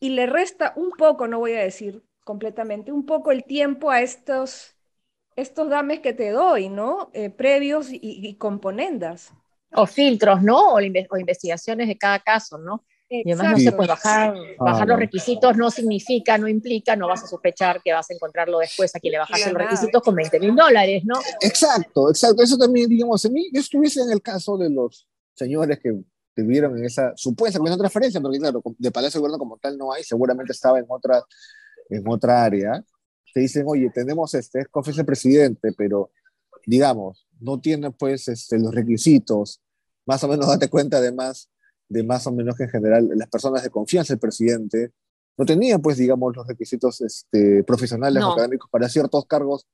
y 0.00 0.10
le 0.10 0.26
resta 0.26 0.72
un 0.76 0.90
poco, 0.90 1.28
no 1.28 1.38
voy 1.38 1.52
a 1.52 1.62
decir 1.62 2.02
completamente, 2.24 2.92
un 2.92 3.06
poco 3.06 3.30
el 3.30 3.44
tiempo 3.44 3.90
a 3.90 4.02
estos, 4.02 4.76
estos 5.36 5.68
dames 5.68 6.00
que 6.00 6.12
te 6.12 6.30
doy, 6.30 6.68
¿no? 6.68 7.10
Eh, 7.14 7.30
previos 7.30 7.88
y, 7.90 8.34
componendas. 8.36 9.32
O 9.72 9.86
filtros, 9.86 10.42
¿no? 10.42 10.74
o 10.74 10.80
investigaciones 10.80 11.88
de 11.88 11.96
cada 11.96 12.18
caso, 12.20 12.58
¿no? 12.58 12.84
Y 13.10 13.32
además 13.32 13.52
no 13.52 13.58
se 13.58 13.72
puede 13.72 13.88
bajar, 13.88 14.34
bajar 14.58 14.88
los 14.88 14.98
requisitos 14.98 15.56
no 15.56 15.70
significa, 15.70 16.36
no 16.36 16.46
implica, 16.46 16.94
no 16.94 17.08
vas 17.08 17.24
a 17.24 17.26
sospechar 17.26 17.80
que 17.82 17.92
vas 17.92 18.10
a 18.10 18.14
encontrarlo 18.14 18.58
después 18.58 18.94
a 18.94 19.00
quien 19.00 19.12
le 19.12 19.18
bajas 19.18 19.46
los 19.46 19.54
requisitos 19.54 20.02
con 20.02 20.14
20 20.14 20.40
mil 20.40 20.54
dólares, 20.54 21.02
¿no? 21.06 21.14
Exacto, 21.40 22.10
exacto. 22.10 22.42
Eso 22.42 22.58
también, 22.58 22.88
digamos, 22.88 23.24
a 23.24 23.30
mí, 23.30 23.48
yo 23.52 23.60
estuviese 23.60 24.02
en 24.02 24.10
el 24.10 24.20
caso 24.20 24.58
de 24.58 24.68
los 24.68 25.08
señores 25.34 25.78
que 25.82 25.94
vivieron 26.36 26.76
en 26.76 26.84
esa 26.84 27.12
supuesta 27.16 27.58
comisión 27.58 27.78
de 27.78 27.82
transferencia, 27.82 28.20
porque 28.20 28.38
claro, 28.38 28.62
de 28.78 28.90
Palacio 28.90 29.18
de 29.18 29.22
Gobierno 29.22 29.38
como 29.38 29.56
tal 29.56 29.78
no 29.78 29.92
hay, 29.92 30.04
seguramente 30.04 30.52
estaba 30.52 30.78
en 30.78 30.86
otra, 30.88 31.22
en 31.88 32.06
otra 32.06 32.44
área, 32.44 32.84
te 33.32 33.40
dicen, 33.40 33.64
oye, 33.66 33.90
tenemos 33.94 34.34
este, 34.34 34.60
es 34.60 34.68
confianza 34.68 35.04
presidente, 35.04 35.72
pero 35.76 36.10
digamos, 36.66 37.26
no 37.40 37.58
tiene 37.60 37.90
pues 37.90 38.28
este, 38.28 38.58
los 38.58 38.74
requisitos, 38.74 39.60
más 40.06 40.22
o 40.24 40.28
menos 40.28 40.46
date 40.46 40.68
cuenta 40.68 40.98
además 40.98 41.50
de 41.88 42.02
más 42.02 42.26
o 42.26 42.32
menos 42.32 42.56
que 42.56 42.64
en 42.64 42.70
general 42.70 43.08
las 43.14 43.28
personas 43.28 43.62
de 43.62 43.70
confianza 43.70 44.12
del 44.12 44.20
presidente 44.20 44.92
no 45.36 45.44
tenían, 45.44 45.80
pues, 45.80 45.96
digamos, 45.96 46.36
los 46.36 46.46
requisitos 46.46 47.00
este, 47.00 47.62
profesionales 47.64 48.22
o 48.22 48.32
académicos 48.32 48.68
para 48.70 48.88
ciertos 48.88 49.24
cargos 49.26 49.66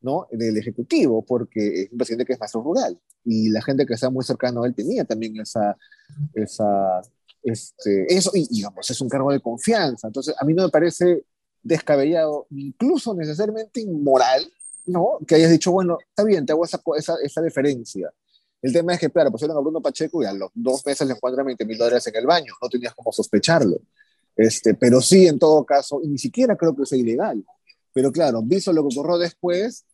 ¿no? 0.00 0.26
del 0.32 0.56
Ejecutivo, 0.56 1.24
porque 1.24 1.82
es 1.82 1.92
un 1.92 1.98
presidente 1.98 2.24
que 2.24 2.32
es 2.32 2.40
maestro 2.40 2.62
rural 2.62 2.98
y 3.24 3.50
la 3.50 3.62
gente 3.62 3.86
que 3.86 3.94
está 3.94 4.10
muy 4.10 4.24
cercano 4.24 4.62
a 4.62 4.66
él 4.66 4.74
tenía 4.74 5.04
también 5.04 5.40
esa, 5.40 5.76
esa 6.34 7.02
este, 7.42 8.12
eso, 8.12 8.30
y 8.34 8.46
digamos, 8.48 8.88
es 8.88 9.00
un 9.00 9.08
cargo 9.08 9.32
de 9.32 9.40
confianza. 9.40 10.06
Entonces, 10.06 10.34
a 10.38 10.44
mí 10.44 10.54
no 10.54 10.64
me 10.64 10.70
parece 10.70 11.24
descabellado, 11.62 12.46
incluso 12.50 13.14
necesariamente 13.14 13.80
inmoral, 13.80 14.44
¿no? 14.86 15.18
Que 15.26 15.36
hayas 15.36 15.50
dicho, 15.50 15.72
bueno, 15.72 15.98
está 16.08 16.24
bien, 16.24 16.44
te 16.46 16.52
hago 16.52 16.64
esa, 16.64 16.80
esa, 16.96 17.14
esa 17.22 17.40
deferencia. 17.40 18.12
El 18.62 18.72
tema 18.72 18.94
es 18.94 19.00
que, 19.00 19.10
claro, 19.10 19.32
pusieron 19.32 19.56
a 19.56 19.60
Bruno 19.60 19.82
Pacheco 19.82 20.22
y 20.22 20.26
a 20.26 20.32
los 20.32 20.50
dos 20.54 20.86
meses 20.86 21.06
le 21.06 21.14
encuentran 21.14 21.44
20 21.44 21.64
mil 21.64 21.76
dólares 21.76 22.06
en 22.06 22.16
el 22.16 22.26
baño. 22.26 22.54
No 22.62 22.68
tenías 22.68 22.94
como 22.94 23.12
sospecharlo. 23.12 23.76
Este, 24.36 24.74
pero 24.74 25.00
sí, 25.00 25.26
en 25.26 25.38
todo 25.38 25.64
caso, 25.64 26.00
y 26.02 26.08
ni 26.08 26.18
siquiera 26.18 26.56
creo 26.56 26.74
que 26.74 26.86
sea 26.86 26.96
ilegal. 26.96 27.44
Pero 27.92 28.12
claro, 28.12 28.40
visto 28.42 28.72
lo 28.72 28.82
que 28.82 28.94
ocurrió 28.94 29.18
después, 29.18 29.84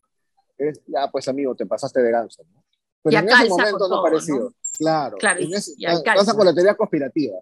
es, 0.57 0.81
ya, 0.85 1.09
pues 1.11 1.27
amigo, 1.27 1.55
te 1.55 1.65
pasaste 1.65 1.99
de 2.01 2.11
ganso. 2.11 2.43
¿no? 2.53 2.63
Pero 3.03 3.19
en 3.19 3.29
ese 3.29 3.49
momento 3.49 3.89
no 3.89 4.03
pareció. 4.03 4.53
Claro. 4.77 5.17
claro 5.17 5.41
en 5.41 5.53
ese, 5.53 5.73
pasa 6.05 6.33
con 6.33 6.45
la 6.45 6.53
teoría 6.53 6.75
conspirativa. 6.75 7.37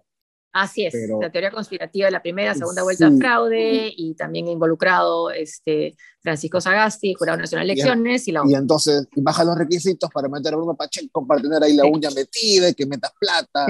Así 0.60 0.84
es, 0.84 0.94
la 1.20 1.30
teoría 1.30 1.52
conspirativa 1.52 2.06
de 2.06 2.10
la 2.10 2.20
primera, 2.20 2.52
segunda 2.52 2.82
vuelta 2.82 3.08
de 3.08 3.16
fraude 3.16 3.92
y 3.96 4.14
también 4.14 4.48
involucrado 4.48 5.30
este, 5.30 5.94
Francisco 6.20 6.60
Sagasti, 6.60 7.14
Jurado 7.14 7.38
Nacional 7.38 7.68
de 7.68 7.74
Elecciones. 7.74 8.26
Y, 8.26 8.32
la... 8.32 8.42
y 8.44 8.54
entonces 8.54 9.06
baja 9.16 9.44
los 9.44 9.56
requisitos 9.56 10.10
para 10.10 10.28
meter 10.28 10.54
a 10.54 10.56
Bruno 10.56 10.74
Pacheco 10.74 11.24
para 11.24 11.40
tener 11.40 11.62
ahí 11.62 11.76
la 11.76 11.86
uña 11.86 12.10
metida 12.10 12.70
y 12.70 12.74
que 12.74 12.86
metas 12.86 13.12
plata. 13.20 13.66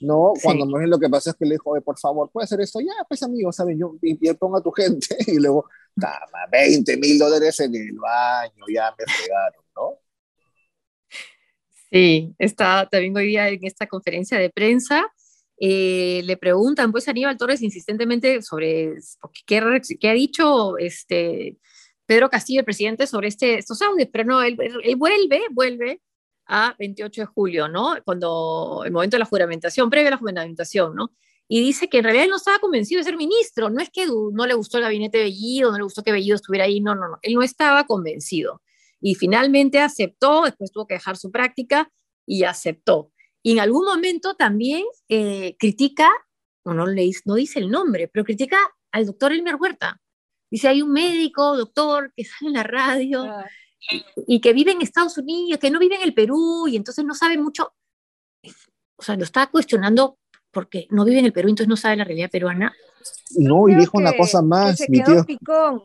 ¿no? 0.00 0.32
Cuando 0.40 0.64
lo 0.64 0.98
que 1.00 1.08
pasa 1.08 1.30
es 1.30 1.36
que 1.36 1.44
le 1.44 1.56
dijo, 1.56 1.74
por 1.82 1.98
favor, 1.98 2.30
¿puede 2.30 2.44
hacer 2.44 2.60
esto? 2.60 2.78
Ya, 2.78 3.04
pues 3.08 3.20
amigo, 3.24 3.50
¿sabes? 3.50 3.76
Yo, 3.76 3.96
y, 4.00 4.32
pongo 4.34 4.58
a 4.58 4.62
tu 4.62 4.70
gente 4.70 5.16
y 5.26 5.40
luego, 5.40 5.68
20 6.52 6.96
mil 6.98 7.18
dólares 7.18 7.58
en 7.58 7.74
el 7.74 7.98
baño, 7.98 8.64
ya 8.72 8.94
me 8.96 9.04
fregaron, 9.12 9.64
¿no? 9.74 9.98
Sí, 11.90 12.32
está 12.38 12.86
también 12.88 13.16
hoy 13.16 13.26
día 13.26 13.48
en 13.48 13.64
esta 13.64 13.88
conferencia 13.88 14.38
de 14.38 14.50
prensa 14.50 15.10
eh, 15.60 16.22
le 16.24 16.36
preguntan 16.36 16.92
pues 16.92 17.08
Aníbal 17.08 17.36
Torres 17.36 17.62
insistentemente 17.62 18.42
sobre 18.42 18.94
qué, 19.44 19.58
ha 19.58 20.12
dicho 20.12 20.78
este, 20.78 21.58
Pedro 22.06 22.30
Castillo, 22.30 22.60
el 22.60 22.64
presidente, 22.64 23.06
sobre 23.06 23.28
este, 23.28 23.58
estos 23.58 23.82
audios, 23.82 24.08
pero 24.12 24.24
no, 24.24 24.42
él, 24.42 24.56
vuelve, 24.96 25.42
vuelve 25.50 26.00
a 26.46 26.76
28 26.78 27.22
de 27.22 27.26
julio, 27.26 27.68
¿no? 27.68 27.96
Cuando 28.04 28.82
el 28.84 28.92
momento 28.92 29.16
de 29.16 29.20
la 29.20 29.26
juramentación, 29.26 29.90
previo 29.90 30.08
a 30.08 30.12
la 30.12 30.16
juramentación, 30.16 30.94
¿no? 30.94 31.12
Y 31.48 31.60
dice 31.60 31.88
que 31.88 31.98
en 31.98 32.04
realidad 32.04 32.24
él 32.24 32.30
no 32.30 32.36
estaba 32.36 32.58
convencido 32.60 33.00
de 33.00 33.04
ser 33.04 33.16
ministro, 33.16 33.68
no 33.68 33.80
es 33.82 33.90
que 33.90 34.06
no 34.06 34.46
le 34.46 34.54
gustó 34.54 34.78
el 34.78 34.84
gabinete 34.84 35.18
de 35.18 35.24
Bellido, 35.24 35.72
no 35.72 35.78
le 35.78 35.82
gustó 35.82 36.02
que 36.02 36.12
Bellido 36.12 36.36
estuviera 36.36 36.66
ahí, 36.66 36.80
no, 36.80 36.94
no, 36.94 37.08
no, 37.08 37.18
él 37.22 37.34
no 37.34 37.42
estaba 37.42 37.84
convencido. 37.84 38.62
Y 39.00 39.14
finalmente 39.14 39.80
aceptó, 39.80 40.44
después 40.44 40.70
tuvo 40.70 40.86
que 40.86 40.94
dejar 40.94 41.16
su 41.16 41.30
práctica 41.30 41.90
y 42.26 42.44
aceptó. 42.44 43.10
Y 43.42 43.52
en 43.52 43.60
algún 43.60 43.84
momento 43.84 44.34
también 44.34 44.84
eh, 45.08 45.56
critica, 45.58 46.10
o 46.64 46.74
no, 46.74 46.86
le, 46.86 47.10
no 47.24 47.34
dice 47.34 47.58
el 47.58 47.70
nombre, 47.70 48.08
pero 48.08 48.24
critica 48.24 48.58
al 48.92 49.06
doctor 49.06 49.32
Elmer 49.32 49.56
Huerta. 49.56 50.00
Dice, 50.50 50.68
hay 50.68 50.82
un 50.82 50.92
médico, 50.92 51.56
doctor, 51.56 52.12
que 52.16 52.24
sale 52.24 52.48
en 52.48 52.52
la 52.54 52.62
radio 52.62 53.22
ah. 53.22 53.44
y, 54.26 54.40
que 54.40 54.52
vive 54.52 54.72
en 54.72 54.82
Estados 54.82 55.18
Unidos, 55.18 55.60
que 55.60 55.70
no 55.70 55.78
vive 55.78 55.96
en 55.96 56.02
el 56.02 56.14
Perú 56.14 56.66
y 56.68 56.76
entonces 56.76 57.04
no 57.04 57.14
sabe 57.14 57.38
mucho. 57.38 57.74
O 58.96 59.02
sea, 59.02 59.16
lo 59.16 59.24
está 59.24 59.46
cuestionando 59.48 60.18
porque 60.50 60.86
no 60.90 61.04
vive 61.04 61.18
en 61.18 61.26
el 61.26 61.32
Perú, 61.32 61.50
entonces 61.50 61.68
no 61.68 61.76
sabe 61.76 61.96
la 61.96 62.04
realidad 62.04 62.30
peruana. 62.30 62.72
No, 63.36 63.68
y 63.68 63.74
dijo 63.74 63.98
una 63.98 64.16
cosa 64.16 64.42
más, 64.42 64.80
mi 64.88 65.02
tío. 65.02 65.24
Picón. 65.24 65.82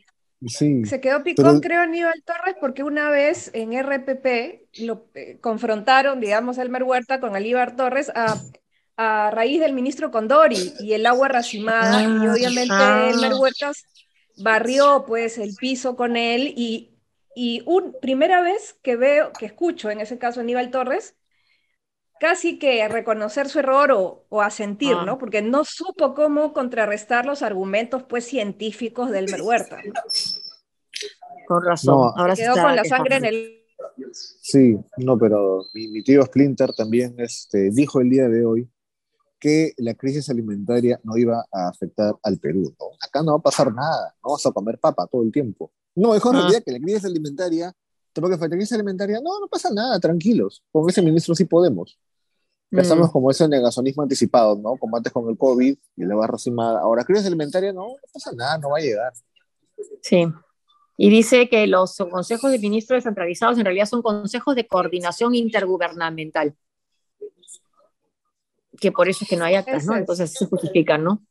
Se 0.85 1.00
quedó 1.00 1.23
picón, 1.23 1.59
creo, 1.59 1.81
Aníbal 1.81 2.23
Torres, 2.25 2.55
porque 2.59 2.83
una 2.83 3.09
vez 3.09 3.51
en 3.53 3.73
RPP 3.73 4.67
lo 4.79 5.07
eh, 5.13 5.38
confrontaron, 5.39 6.19
digamos, 6.19 6.57
Elmer 6.57 6.83
Huerta 6.83 7.19
con 7.19 7.35
Alíbar 7.35 7.75
Torres 7.75 8.12
a, 8.15 8.35
a, 8.97 9.31
raíz 9.31 9.59
del 9.59 9.73
ministro 9.73 10.12
Condori 10.12 10.73
y 10.79 10.93
el 10.93 11.05
agua 11.05 11.27
racimada, 11.27 12.01
y 12.01 12.05
ah, 12.05 12.33
obviamente 12.33 12.73
ah. 12.73 13.09
Elmer 13.12 13.33
Huerta 13.33 13.71
barrió 14.38 15.05
pues 15.05 15.38
el 15.38 15.55
piso 15.55 15.95
con 15.95 16.17
él 16.17 16.53
y, 16.55 16.97
y 17.35 17.62
un, 17.65 17.95
primera 18.01 18.41
vez 18.41 18.75
que 18.81 18.95
veo, 18.95 19.31
que 19.33 19.45
escucho 19.45 19.91
en 19.91 20.01
ese 20.01 20.17
caso 20.17 20.41
Aníbal 20.41 20.71
Torres, 20.71 21.15
casi 22.23 22.57
que 22.57 22.88
reconocer 22.88 23.50
su 23.50 23.59
error 23.59 23.91
o, 23.91 24.25
o 24.29 24.41
asentir, 24.41 24.95
ah. 24.97 25.03
¿no? 25.05 25.17
Porque 25.17 25.41
no 25.41 25.65
supo 25.65 26.13
cómo 26.13 26.53
contrarrestar 26.53 27.25
los 27.25 27.41
argumentos, 27.41 28.03
pues, 28.03 28.25
científicos 28.25 29.12
del 29.12 29.25
Huerta. 29.41 29.81
Con 31.47 31.63
razón. 31.63 32.12
Ahora 32.15 32.35
quedó 32.35 32.53
con 32.53 32.75
la 32.75 32.83
sangre 32.83 33.17
en 33.17 33.25
el... 33.25 33.59
Sí, 34.41 34.77
no, 34.97 35.17
pero 35.17 35.65
mi, 35.73 36.03
tío 36.03 36.23
Splinter 36.23 36.73
también 36.73 37.15
este, 37.17 37.69
dijo 37.71 38.00
el 38.00 38.09
día 38.09 38.27
de 38.27 38.45
hoy 38.45 38.69
que 39.39 39.73
la 39.77 39.93
crisis 39.93 40.29
alimentaria 40.29 41.00
no 41.03 41.17
iba 41.17 41.45
a 41.51 41.67
afectar 41.67 42.15
al 42.23 42.39
Perú. 42.39 42.73
¿no? 42.79 42.85
Acá 43.01 43.21
no 43.21 43.33
va 43.33 43.38
a 43.39 43.41
pasar 43.41 43.73
nada, 43.73 44.15
no 44.23 44.29
vamos 44.29 44.45
a 44.45 44.51
comer 44.51 44.79
papa 44.79 45.05
todo 45.07 45.21
el 45.21 45.31
tiempo. 45.31 45.71
No, 45.95 46.15
es 46.15 46.23
en 46.23 46.35
ah. 46.35 46.39
realidad 46.39 46.63
que 46.65 46.71
la 46.71 46.79
crisis 46.79 47.05
alimentaria, 47.05 47.73
tengo 48.13 48.29
que 48.29 48.38
la 48.38 48.50
crisis 48.50 48.71
alimentaria, 48.73 49.19
no, 49.21 49.39
no 49.39 49.47
pasa 49.47 49.69
nada, 49.71 50.00
tranquilos. 50.00 50.63
Con 50.71 50.89
ese 50.89 51.01
ministro 51.01 51.35
sí 51.35 51.45
podemos. 51.45 52.00
Estamos 52.71 53.10
mm. 53.10 53.12
como 53.12 53.29
ese 53.29 53.47
negacionismo 53.47 54.01
anticipado, 54.01 54.56
¿no? 54.56 54.77
Como 54.77 54.97
antes 54.97 55.13
con 55.13 55.29
el 55.29 55.38
COVID 55.38 55.77
y 55.95 56.06
la 56.06 56.15
barra 56.15 56.38
cimada. 56.38 56.79
Ahora, 56.79 57.03
crisis 57.03 57.27
alimentaria, 57.27 57.71
no, 57.71 57.82
no 57.82 57.95
pasa 58.12 58.32
nada, 58.34 58.58
no 58.58 58.71
va 58.71 58.77
a 58.79 58.82
llegar. 58.82 59.13
Sí. 60.01 60.25
Y 60.97 61.10
dice 61.10 61.49
que 61.49 61.65
los 61.67 61.97
consejos 62.10 62.51
de 62.51 62.60
ministros 62.60 62.97
descentralizados 62.97 63.58
en 63.58 63.65
realidad 63.65 63.86
son 63.86 64.01
consejos 64.01 64.56
de 64.56 64.67
coordinación 64.67 65.34
intergubernamental. 65.34 66.56
Que 68.79 68.91
por 68.91 69.10
eso 69.10 69.23
es 69.23 69.29
que 69.29 69.38
no 69.38 69.45
hay 69.45 69.56
actas, 69.56 69.86
¿no? 69.86 69.95
Entonces 69.95 70.34
se 70.34 70.45
justifican, 70.45 71.03
¿no? 71.03 71.23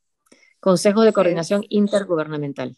Consejos 0.60 1.04
de 1.04 1.12
coordinación 1.12 1.64
intergubernamental. 1.68 2.76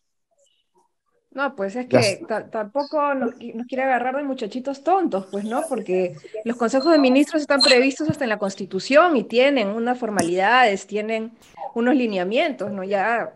No, 1.35 1.57
pues 1.57 1.75
es 1.75 1.89
que 1.89 2.25
tampoco 2.53 3.13
nos, 3.15 3.35
quiere 3.35 3.83
agarrar 3.83 4.17
de 4.17 4.23
muchachitos 4.23 4.85
tontos, 4.85 5.27
pues, 5.33 5.45
¿no? 5.45 5.63
Porque 5.69 6.15
los 6.45 6.57
consejos 6.57 6.93
de 6.93 6.99
ministros 6.99 7.43
están 7.43 7.61
previstos 7.61 8.09
hasta 8.09 8.23
en 8.23 8.31
la 8.31 8.39
Constitución 8.39 9.17
y 9.17 9.25
tienen 9.25 9.69
unas 9.69 9.99
formalidades, 9.99 10.87
tienen 10.87 11.33
unos 11.75 11.97
lineamientos, 11.97 12.71
¿no? 12.71 12.85
Ya 12.85 13.35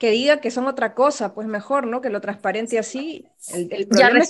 que 0.00 0.10
diga 0.10 0.40
que 0.40 0.50
son 0.50 0.66
otra 0.66 0.94
cosa, 0.94 1.34
pues 1.34 1.46
mejor, 1.46 1.86
¿no? 1.86 2.00
Que 2.00 2.08
lo 2.08 2.22
transparente 2.22 2.78
así. 2.78 3.28
El, 3.52 3.86
problema 3.86 4.20
es 4.20 4.28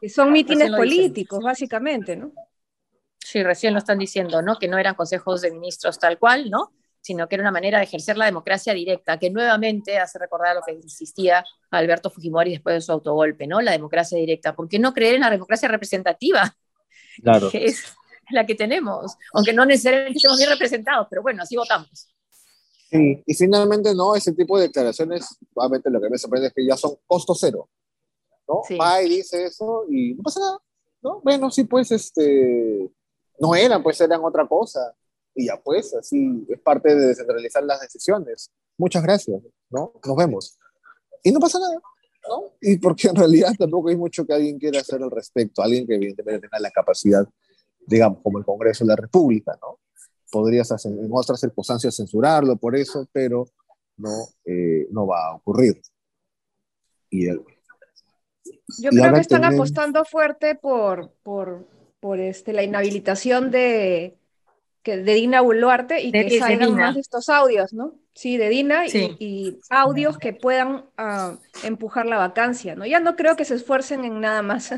que, 0.00 0.08
son 0.08 0.32
mítines 0.32 0.70
políticos, 0.70 1.44
básicamente, 1.44 2.16
¿no? 2.16 2.32
Sí, 3.18 3.42
recién 3.42 3.74
lo 3.74 3.78
están 3.78 3.98
diciendo, 3.98 4.40
¿no? 4.40 4.58
Que 4.58 4.68
no 4.68 4.78
eran 4.78 4.94
consejos 4.94 5.42
de 5.42 5.50
ministros 5.50 5.98
tal 5.98 6.18
cual, 6.18 6.48
¿no? 6.50 6.72
sino 7.02 7.28
que 7.28 7.34
era 7.34 7.42
una 7.42 7.50
manera 7.50 7.78
de 7.78 7.84
ejercer 7.84 8.16
la 8.16 8.26
democracia 8.26 8.72
directa, 8.72 9.18
que 9.18 9.28
nuevamente 9.28 9.98
hace 9.98 10.20
recordar 10.20 10.54
lo 10.54 10.62
que 10.62 10.72
insistía 10.72 11.44
Alberto 11.72 12.10
Fujimori 12.10 12.52
después 12.52 12.76
de 12.76 12.80
su 12.80 12.92
autogolpe, 12.92 13.48
¿no? 13.48 13.60
La 13.60 13.72
democracia 13.72 14.16
directa. 14.16 14.54
¿Por 14.54 14.68
qué 14.68 14.78
no 14.78 14.94
creer 14.94 15.16
en 15.16 15.22
la 15.22 15.30
democracia 15.30 15.68
representativa? 15.68 16.56
Claro. 17.20 17.50
Que 17.52 17.64
es 17.64 17.82
la 18.30 18.46
que 18.46 18.54
tenemos, 18.54 19.16
aunque 19.32 19.52
no 19.52 19.66
necesariamente 19.66 20.16
estemos 20.16 20.38
bien 20.38 20.50
representados, 20.50 21.08
pero 21.10 21.22
bueno, 21.22 21.42
así 21.42 21.56
votamos. 21.56 22.11
Sí, 22.92 23.22
y 23.24 23.34
finalmente 23.34 23.94
no, 23.94 24.14
ese 24.14 24.32
tipo 24.34 24.58
de 24.58 24.64
declaraciones, 24.64 25.38
obviamente 25.54 25.88
lo 25.88 25.98
que 25.98 26.10
me 26.10 26.18
sorprende 26.18 26.48
es 26.48 26.52
que 26.52 26.66
ya 26.66 26.76
son 26.76 26.96
costo 27.06 27.34
cero, 27.34 27.70
¿no? 28.46 28.60
Sí. 28.68 28.76
dice 29.08 29.46
eso 29.46 29.86
y 29.88 30.14
no 30.14 30.22
pasa 30.22 30.40
nada, 30.40 30.58
¿no? 31.00 31.20
Bueno, 31.22 31.50
sí, 31.50 31.64
pues, 31.64 31.90
este, 31.90 32.90
no 33.38 33.54
eran, 33.54 33.82
pues 33.82 33.98
eran 34.02 34.22
otra 34.22 34.46
cosa 34.46 34.94
y 35.34 35.46
ya 35.46 35.58
pues, 35.58 35.94
así 35.94 36.46
es 36.50 36.60
parte 36.60 36.94
de 36.94 37.06
descentralizar 37.06 37.64
las 37.64 37.80
decisiones. 37.80 38.50
Muchas 38.76 39.02
gracias, 39.02 39.40
¿no? 39.70 39.94
Nos 40.04 40.16
vemos. 40.16 40.58
Y 41.22 41.32
no 41.32 41.40
pasa 41.40 41.58
nada, 41.58 41.80
¿no? 42.28 42.52
Y 42.60 42.76
porque 42.76 43.08
en 43.08 43.16
realidad 43.16 43.52
tampoco 43.58 43.88
hay 43.88 43.96
mucho 43.96 44.26
que 44.26 44.34
alguien 44.34 44.58
quiera 44.58 44.80
hacer 44.80 45.02
al 45.02 45.10
respecto, 45.10 45.62
alguien 45.62 45.86
que 45.86 45.94
evidentemente 45.94 46.46
tenga 46.46 46.60
la 46.60 46.70
capacidad, 46.70 47.26
digamos, 47.86 48.18
como 48.22 48.38
el 48.38 48.44
Congreso 48.44 48.84
de 48.84 48.88
la 48.88 48.96
República, 48.96 49.58
¿no? 49.62 49.78
Podrías 50.32 50.72
hacer, 50.72 50.92
en 50.92 51.10
otras 51.12 51.38
circunstancias 51.38 51.94
censurarlo 51.94 52.56
por 52.56 52.74
eso, 52.74 53.06
pero 53.12 53.44
no, 53.98 54.10
eh, 54.46 54.88
no 54.90 55.06
va 55.06 55.28
a 55.28 55.34
ocurrir. 55.36 55.80
Y 57.10 57.26
Yo 57.28 58.90
creo 58.90 59.12
que 59.12 59.20
están 59.20 59.44
apostando 59.44 60.04
fuerte 60.06 60.54
por, 60.54 61.12
por, 61.22 61.68
por 62.00 62.18
este, 62.18 62.54
la 62.54 62.62
inhabilitación 62.62 63.50
de, 63.50 64.16
que 64.82 64.96
de 64.96 65.14
Dina 65.14 65.42
Boluarte 65.42 66.00
y 66.00 66.12
que 66.12 66.38
salgan 66.38 66.74
más 66.74 66.94
de 66.94 67.02
estos 67.02 67.28
audios, 67.28 67.72
¿no? 67.72 67.94
Sí, 68.14 68.36
de 68.36 68.48
Dina 68.48 68.86
Y, 68.86 69.58
audios 69.70 70.18
que 70.18 70.32
puedan 70.32 70.86
ah, 70.98 71.38
empujar 71.64 72.06
la 72.06 72.18
vacancia, 72.18 72.74
¿no? 72.74 72.84
Ya 72.84 73.00
no 73.00 73.16
creo 73.16 73.36
que 73.36 73.44
se 73.44 73.54
esfuercen 73.54 74.04
en 74.04 74.20
nada 74.20 74.42
más. 74.42 74.74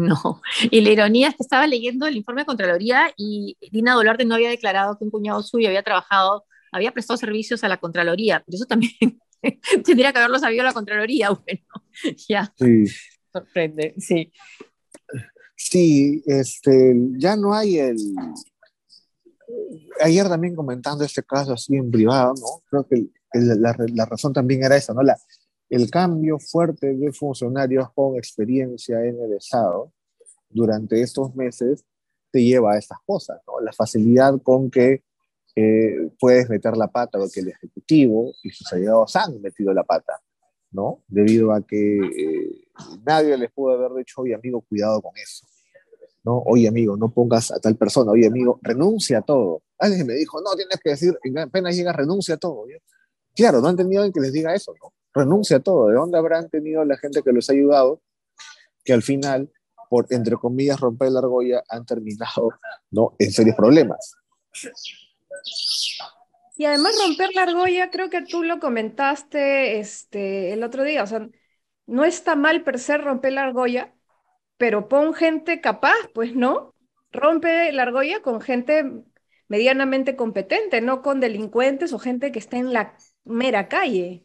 No, 0.00 0.40
y 0.70 0.80
la 0.80 0.90
ironía 0.90 1.28
es 1.28 1.36
que 1.36 1.42
estaba 1.42 1.66
leyendo 1.66 2.06
el 2.06 2.16
informe 2.16 2.42
de 2.42 2.46
Contraloría 2.46 3.12
y 3.16 3.56
Dina 3.70 3.94
Boluarte 3.94 4.24
no 4.24 4.34
había 4.34 4.50
declarado 4.50 4.98
que 4.98 5.04
un 5.04 5.10
cuñado 5.10 5.42
suyo 5.42 5.68
había 5.68 5.82
trabajado, 5.82 6.44
había 6.72 6.92
prestado 6.92 7.16
servicios 7.16 7.62
a 7.64 7.68
la 7.68 7.78
Contraloría, 7.78 8.42
pero 8.44 8.56
eso 8.56 8.66
también 8.66 8.92
tendría 9.84 10.12
que 10.12 10.18
haberlo 10.18 10.38
sabido 10.38 10.64
la 10.64 10.72
Contraloría, 10.72 11.30
bueno, 11.46 11.60
ya. 12.28 12.52
Sí. 12.58 12.84
Sorprende, 13.32 13.94
sí. 13.98 14.32
Sí, 15.56 16.22
este, 16.26 16.94
ya 17.18 17.36
no 17.36 17.54
hay 17.54 17.78
el... 17.78 17.96
Ayer 20.00 20.28
también 20.28 20.54
comentando 20.54 21.04
este 21.04 21.22
caso 21.22 21.52
así 21.52 21.76
en 21.76 21.90
privado, 21.90 22.34
¿no? 22.34 22.62
Creo 22.70 22.86
que 22.88 23.10
la, 23.34 23.76
la, 23.92 24.06
razón 24.06 24.32
también 24.32 24.64
era 24.64 24.76
esa, 24.76 24.94
¿no? 24.94 25.02
La, 25.02 25.16
el 25.70 25.88
cambio 25.88 26.38
fuerte 26.38 26.94
de 26.94 27.12
funcionarios 27.12 27.90
con 27.92 28.16
experiencia 28.16 29.04
en 29.04 29.22
el 29.22 29.34
Estado 29.34 29.92
durante 30.48 31.00
estos 31.00 31.34
meses 31.36 31.84
te 32.32 32.42
lleva 32.42 32.74
a 32.74 32.78
estas 32.78 32.98
cosas, 33.06 33.40
¿no? 33.46 33.60
La 33.60 33.72
facilidad 33.72 34.40
con 34.42 34.70
que 34.70 35.04
eh, 35.54 36.10
puedes 36.18 36.48
meter 36.48 36.76
la 36.76 36.88
pata, 36.88 37.18
porque 37.18 37.40
el 37.40 37.48
Ejecutivo 37.48 38.32
y 38.42 38.50
sus 38.50 38.72
aliados 38.72 39.14
han 39.16 39.40
metido 39.40 39.72
la 39.72 39.84
pata, 39.84 40.20
¿no? 40.72 41.02
Debido 41.06 41.52
a 41.52 41.64
que 41.64 41.98
eh, 41.98 42.64
nadie 43.04 43.36
les 43.36 43.50
pudo 43.52 43.74
haber 43.74 43.92
dicho, 43.94 44.20
oye 44.22 44.34
amigo, 44.34 44.60
cuidado 44.62 45.00
con 45.00 45.12
eso. 45.16 45.46
¿no? 46.22 46.38
Oye, 46.44 46.68
amigo, 46.68 46.96
no 46.96 47.10
pongas 47.10 47.50
a 47.50 47.60
tal 47.60 47.76
persona, 47.76 48.12
oye, 48.12 48.26
amigo, 48.26 48.58
renuncia 48.62 49.18
a 49.18 49.22
todo. 49.22 49.62
Alguien 49.78 50.06
me 50.06 50.14
dijo, 50.14 50.40
no, 50.42 50.54
tienes 50.54 50.78
que 50.78 50.90
decir, 50.90 51.18
apenas 51.38 51.74
llega, 51.74 51.92
renuncia 51.92 52.34
a 52.34 52.38
todo. 52.38 52.66
Claro, 53.34 53.62
no 53.62 53.68
han 53.68 53.76
tenido 53.76 54.10
que 54.12 54.20
les 54.20 54.32
diga 54.32 54.54
eso, 54.54 54.74
¿no? 54.82 54.92
Renuncia 55.20 55.58
a 55.58 55.60
todo. 55.60 55.88
¿De 55.88 55.94
dónde 55.94 56.18
habrán 56.18 56.48
tenido 56.48 56.84
la 56.84 56.96
gente 56.96 57.22
que 57.22 57.32
los 57.32 57.48
ha 57.50 57.52
ayudado? 57.52 58.00
Que 58.84 58.92
al 58.92 59.02
final, 59.02 59.50
por, 59.88 60.06
entre 60.10 60.36
comillas, 60.36 60.80
romper 60.80 61.10
la 61.12 61.20
argolla, 61.20 61.62
han 61.68 61.84
terminado, 61.84 62.50
¿no? 62.90 63.14
En 63.18 63.30
serios 63.32 63.56
problemas. 63.56 64.14
Y 66.56 66.66
además 66.66 66.92
romper 67.02 67.30
la 67.34 67.44
argolla, 67.44 67.90
creo 67.90 68.10
que 68.10 68.22
tú 68.22 68.42
lo 68.42 68.60
comentaste 68.60 69.78
este, 69.78 70.52
el 70.52 70.62
otro 70.62 70.84
día, 70.84 71.02
o 71.02 71.06
sea, 71.06 71.26
no 71.86 72.04
está 72.04 72.36
mal 72.36 72.62
per 72.62 72.78
se 72.78 72.98
romper 72.98 73.32
la 73.32 73.44
argolla, 73.44 73.94
pero 74.58 74.88
pon 74.88 75.14
gente 75.14 75.60
capaz, 75.62 75.96
pues 76.14 76.36
no, 76.36 76.74
rompe 77.12 77.72
la 77.72 77.82
argolla 77.84 78.20
con 78.20 78.40
gente 78.40 78.84
medianamente 79.48 80.16
competente, 80.16 80.80
no 80.80 81.02
con 81.02 81.18
delincuentes 81.18 81.92
o 81.92 81.98
gente 81.98 82.30
que 82.30 82.38
está 82.38 82.58
en 82.58 82.72
la 82.72 82.94
mera 83.24 83.68
calle. 83.68 84.24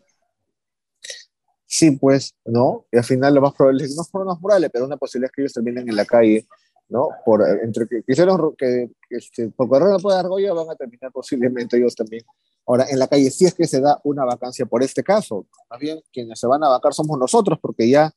Sí, 1.78 1.92
pues, 1.92 2.34
¿no? 2.46 2.86
Y 2.90 2.96
al 2.96 3.04
final 3.04 3.36
lo 3.36 3.42
más 3.42 3.54
probable 3.54 3.84
es, 3.84 3.98
no 3.98 4.06
fueron 4.06 4.30
más 4.30 4.40
morales, 4.40 4.70
pero 4.72 4.86
una 4.86 4.96
posibilidad 4.96 5.30
es 5.30 5.36
que 5.36 5.42
ellos 5.42 5.52
terminen 5.52 5.90
en 5.90 5.96
la 5.98 6.06
calle, 6.06 6.48
¿no? 6.88 7.10
Por, 7.26 7.46
entre 7.62 7.86
que 7.86 8.02
quisieron 8.02 8.56
que, 8.56 8.92
este, 9.10 9.50
por 9.50 9.68
correr 9.68 9.90
la 9.90 9.98
de 9.98 10.18
argolla 10.18 10.54
van 10.54 10.70
a 10.70 10.76
terminar 10.76 11.12
posiblemente 11.12 11.76
ellos 11.76 11.94
también. 11.94 12.24
Ahora, 12.66 12.86
en 12.90 12.98
la 12.98 13.08
calle, 13.08 13.30
si 13.30 13.44
es 13.44 13.54
que 13.54 13.68
se 13.68 13.82
da 13.82 14.00
una 14.06 14.24
vacancia 14.24 14.66
por 14.66 14.84
este 14.84 15.04
caso, 15.04 15.48
más 15.70 15.78
bien 15.78 16.00
quienes 16.14 16.40
se 16.40 16.48
van 16.48 16.64
a 16.64 16.70
vacar 16.70 16.94
somos 16.94 17.20
nosotros, 17.20 17.60
porque 17.62 17.90
ya 17.90 18.10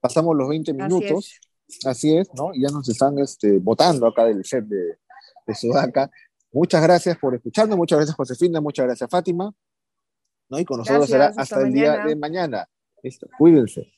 pasamos 0.00 0.34
los 0.34 0.48
20 0.48 0.72
minutos, 0.72 1.38
así 1.84 2.16
es, 2.16 2.30
¿no? 2.32 2.54
Y 2.54 2.62
ya 2.62 2.68
nos 2.68 2.88
están 2.88 3.18
este, 3.18 3.58
votando 3.58 4.06
acá 4.06 4.24
del 4.24 4.42
set 4.42 4.64
de, 4.64 4.96
de 5.46 5.54
Sudaca. 5.54 6.10
Muchas 6.50 6.82
gracias 6.82 7.18
por 7.18 7.34
escucharnos, 7.34 7.76
muchas 7.76 7.98
gracias 7.98 8.16
Josefina, 8.16 8.62
muchas 8.62 8.86
gracias 8.86 9.10
Fátima, 9.10 9.54
¿no? 10.48 10.58
Y 10.58 10.64
con 10.64 10.78
nosotros 10.78 11.10
será 11.10 11.30
hasta, 11.36 11.60
el 11.60 11.74
día 11.74 12.06
de 12.06 12.16
mañana. 12.16 12.66
Listo, 13.02 13.28
cuídense. 13.38 13.88